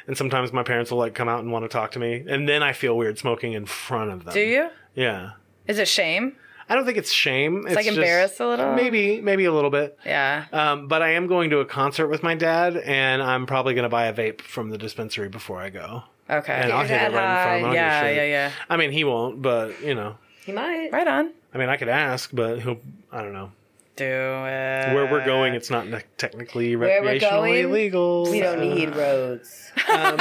[0.05, 2.47] And sometimes my parents will like come out and want to talk to me, and
[2.47, 4.33] then I feel weird smoking in front of them.
[4.33, 4.69] Do you?
[4.95, 5.31] Yeah.
[5.67, 6.37] Is it shame?
[6.69, 7.63] I don't think it's shame.
[7.65, 8.73] It's, like just- embarrassed a little?
[8.73, 9.97] Maybe, maybe a little bit.
[10.05, 10.45] Yeah.
[10.51, 13.83] Um, but I am going to a concert with my dad, and I'm probably going
[13.83, 16.03] to buy a vape from the dispensary before I go.
[16.29, 16.53] Okay.
[16.53, 17.19] And I'll hit it right in front of him.
[17.19, 18.15] I don't give a yeah, shit.
[18.17, 18.51] yeah, yeah.
[18.69, 20.15] I mean, he won't, but you know,
[20.45, 20.89] He might.
[20.91, 21.31] Right on.
[21.53, 22.79] I mean, I could ask, but he'll.
[23.11, 23.51] I don't know
[23.95, 24.93] Do it.
[24.93, 25.53] where we're going.
[25.53, 28.29] It's not ne- technically Where we're recreationally going, legal.
[28.29, 29.71] We don't so- need roads.
[29.89, 30.19] Um,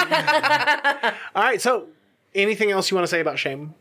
[1.35, 1.61] all right.
[1.61, 1.89] So,
[2.35, 3.75] anything else you want to say about shame?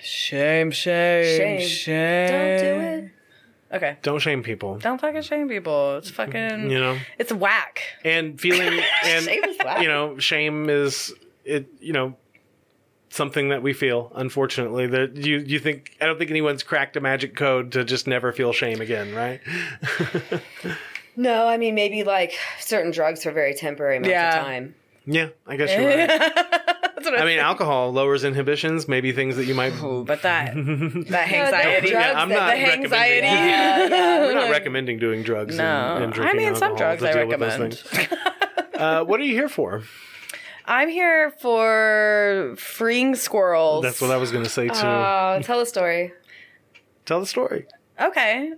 [0.00, 1.68] Shame, shame, Shame.
[1.68, 2.28] shame.
[2.30, 2.58] Don't
[3.00, 3.12] do it.
[3.72, 3.96] Okay.
[4.02, 4.78] Don't shame people.
[4.78, 5.96] Don't fucking shame people.
[5.98, 6.70] It's fucking.
[6.70, 7.82] You know, It's whack.
[8.04, 9.82] and feeling and Shame is whack.
[9.82, 11.12] you know, shame is
[11.44, 11.66] it.
[11.80, 12.16] You know.
[13.10, 17.00] Something that we feel, unfortunately, that you you think I don't think anyone's cracked a
[17.00, 19.40] magic code to just never feel shame again, right?
[21.16, 24.38] No, I mean maybe like certain drugs for very temporary amounts Yeah.
[24.38, 24.74] of time.
[25.06, 26.62] Yeah, I guess you're right.
[26.98, 29.72] That's what I mean, alcohol lowers inhibitions, maybe things that you might.
[29.82, 31.90] Ooh, but that that anxiety.
[31.90, 32.84] drugs I'm not the recommending.
[32.84, 33.26] anxiety.
[33.26, 34.20] Yeah, yeah.
[34.26, 35.96] We're not recommending doing drugs No.
[35.96, 38.18] and, and I mean, some drugs I deal with those recommend.
[38.74, 39.82] Uh, what are you here for?
[40.64, 43.82] I'm here for freeing squirrels.
[43.82, 44.74] That's what I was going to say too.
[44.74, 46.12] Oh, tell a story.
[47.06, 47.66] Tell the story.
[48.00, 48.52] Okay.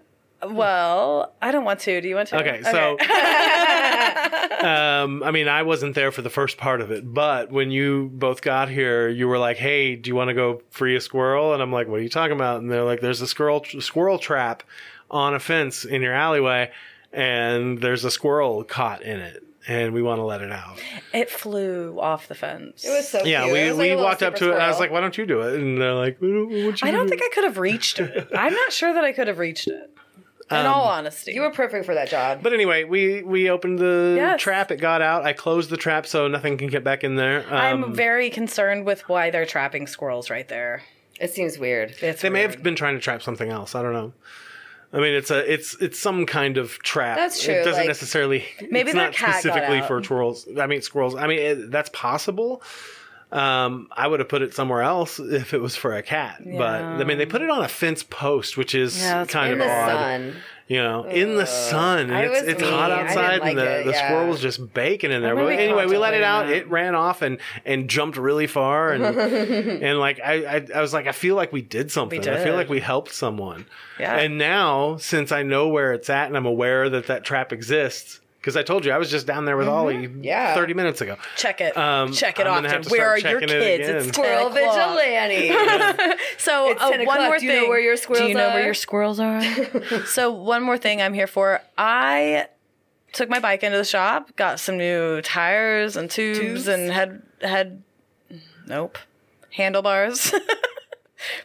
[0.47, 2.01] Well, I don't want to.
[2.01, 2.39] Do you want to?
[2.39, 2.97] Okay, so
[4.67, 8.11] um, I mean, I wasn't there for the first part of it, but when you
[8.13, 11.53] both got here, you were like, "Hey, do you want to go free a squirrel?"
[11.53, 14.19] And I'm like, "What are you talking about?" And they're like, "There's a squirrel squirrel
[14.19, 14.63] trap
[15.11, 16.71] on a fence in your alleyway,
[17.13, 20.81] and there's a squirrel caught in it, and we want to let it out."
[21.13, 22.85] it flew off the fence.
[22.85, 23.57] It was so Yeah, cute.
[23.57, 25.17] It we, like we walked up to super it, and I was like, "Why don't
[25.19, 27.59] you do it?" And they're like, "What you I don't do?" think I could have
[27.59, 28.29] reached it.
[28.35, 29.91] I'm not sure that I could have reached it.
[30.51, 32.41] In all honesty, You were perfect for that job.
[32.43, 34.41] But anyway, we we opened the Yes.
[34.41, 34.71] trap.
[34.71, 35.25] It got out.
[35.25, 37.45] I closed the trap so nothing can get back in there.
[37.49, 40.83] Um, I'm very concerned with why they're trapping squirrels right there.
[41.21, 41.95] It seems weird.
[42.03, 43.75] It's they may have been trying to trap something else.
[43.75, 44.13] I don't know.
[44.93, 47.17] I mean, it's a it's it's some kind of trap.
[47.17, 48.45] That's true, It doesn't like- necessarily.
[48.71, 49.87] Maybe it's their not cat got specifically out.
[49.87, 50.49] for squirrels.
[50.59, 51.15] I mean, squirrels.
[51.15, 52.61] I mean, it, that's possible.
[53.33, 56.43] Um, I would have put it somewhere else if it was for a cat.
[56.45, 59.61] But I mean, they put it on a fence post, which is Yeah, kind In
[59.61, 59.89] of the odd.
[59.89, 60.37] sun.
[60.67, 62.71] You know, in the sun, and it's, it's mean.
[62.73, 65.35] hot outside, like and the, it, the squirrel was just baking in there.
[65.35, 66.43] But anyway, we let it out.
[66.43, 69.05] contemplating It ran off and and jumped really far, and
[69.83, 72.21] and like I, I I was like, I feel like we did something.
[72.29, 73.67] I feel like we helped someone.
[73.99, 74.15] Yeah.
[74.15, 78.21] And now, since I know where it's at and I'm aware that that trap exists,
[78.41, 80.55] because I told you I was just down there with Ollie Yeah.
[80.55, 81.17] 30 minutes ago.
[81.37, 81.77] check it.
[81.77, 82.71] Um, check it I'm gonna often.
[82.71, 83.89] have to Where are start your checking it kids?
[83.89, 83.97] again.
[84.09, 84.55] It's Squirrel o'clock.
[84.55, 86.15] vigilante.
[86.39, 87.29] So It's uh, 10 one o'clock.
[87.29, 87.69] more Do you know thing.
[87.69, 88.55] where your squirrels Do you know are?
[88.55, 89.43] where your squirrels are?
[90.07, 91.61] so one more thing I'm here for.
[91.77, 92.47] I
[93.13, 96.67] took my bike into the shop, got some new tires and tubes, Tubes?
[96.69, 97.83] and had had
[98.67, 98.97] nope
[99.53, 100.33] handlebars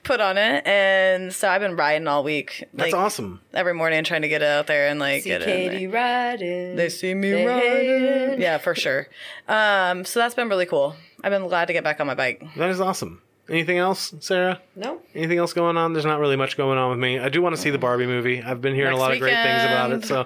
[0.04, 2.64] put on it, and so I've been riding all week.
[2.74, 3.42] That's like, awesome.
[3.54, 5.48] Every morning, trying to get it out there and like See get it.
[5.50, 5.72] in.
[5.72, 6.76] Katie riding.
[6.76, 8.42] They see me They riding.
[8.42, 9.08] Yeah, for sure.
[9.48, 10.96] Um, so that's been really cool.
[11.24, 12.44] I've been glad to get back on my bike.
[12.58, 13.22] That is awesome.
[13.48, 14.60] Anything else, Sara?
[14.76, 15.00] No.
[15.14, 15.94] Anything else going on?
[15.94, 17.20] There's not really much going on with me.
[17.20, 18.42] I do want to see the Barbie movie.
[18.42, 20.22] I've been hearing Next a lot of great things about it, so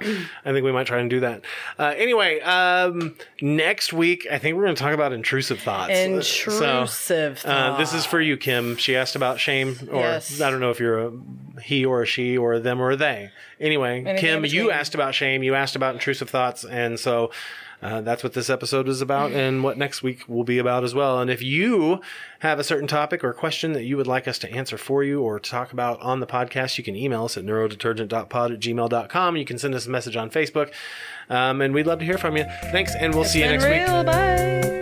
[0.46, 1.42] I think we might try and do that.
[1.78, 5.92] Uh, anyway, um, next week I think we're going to talk about intrusive thoughts.
[5.92, 8.78] Intrusive So, uh, this is for you, Kim.
[8.78, 10.40] She asked about shame, or Yes.
[10.40, 11.12] I don't know if you're a
[11.62, 13.32] he or a she or a them or a they.
[13.60, 15.44] Anyway, Anything Kim, you asked about shame.
[15.44, 17.32] You asked about intrusive thoughts, and so.
[17.82, 20.94] Uh, that's what this episode is about and what next week will be about as
[20.94, 21.22] well.
[21.22, 22.02] And if you
[22.40, 25.22] have a certain topic or question that you would like us to answer for you
[25.22, 29.38] or talk about on the podcast, you can email us at neurodetergent.pod at gmail.com.
[29.38, 30.72] You can send us a message on Facebook.
[31.30, 32.46] Um, and we'd love to hear from you.
[32.72, 33.86] Thanks, and we'll see you next week.
[34.06, 34.79] bye.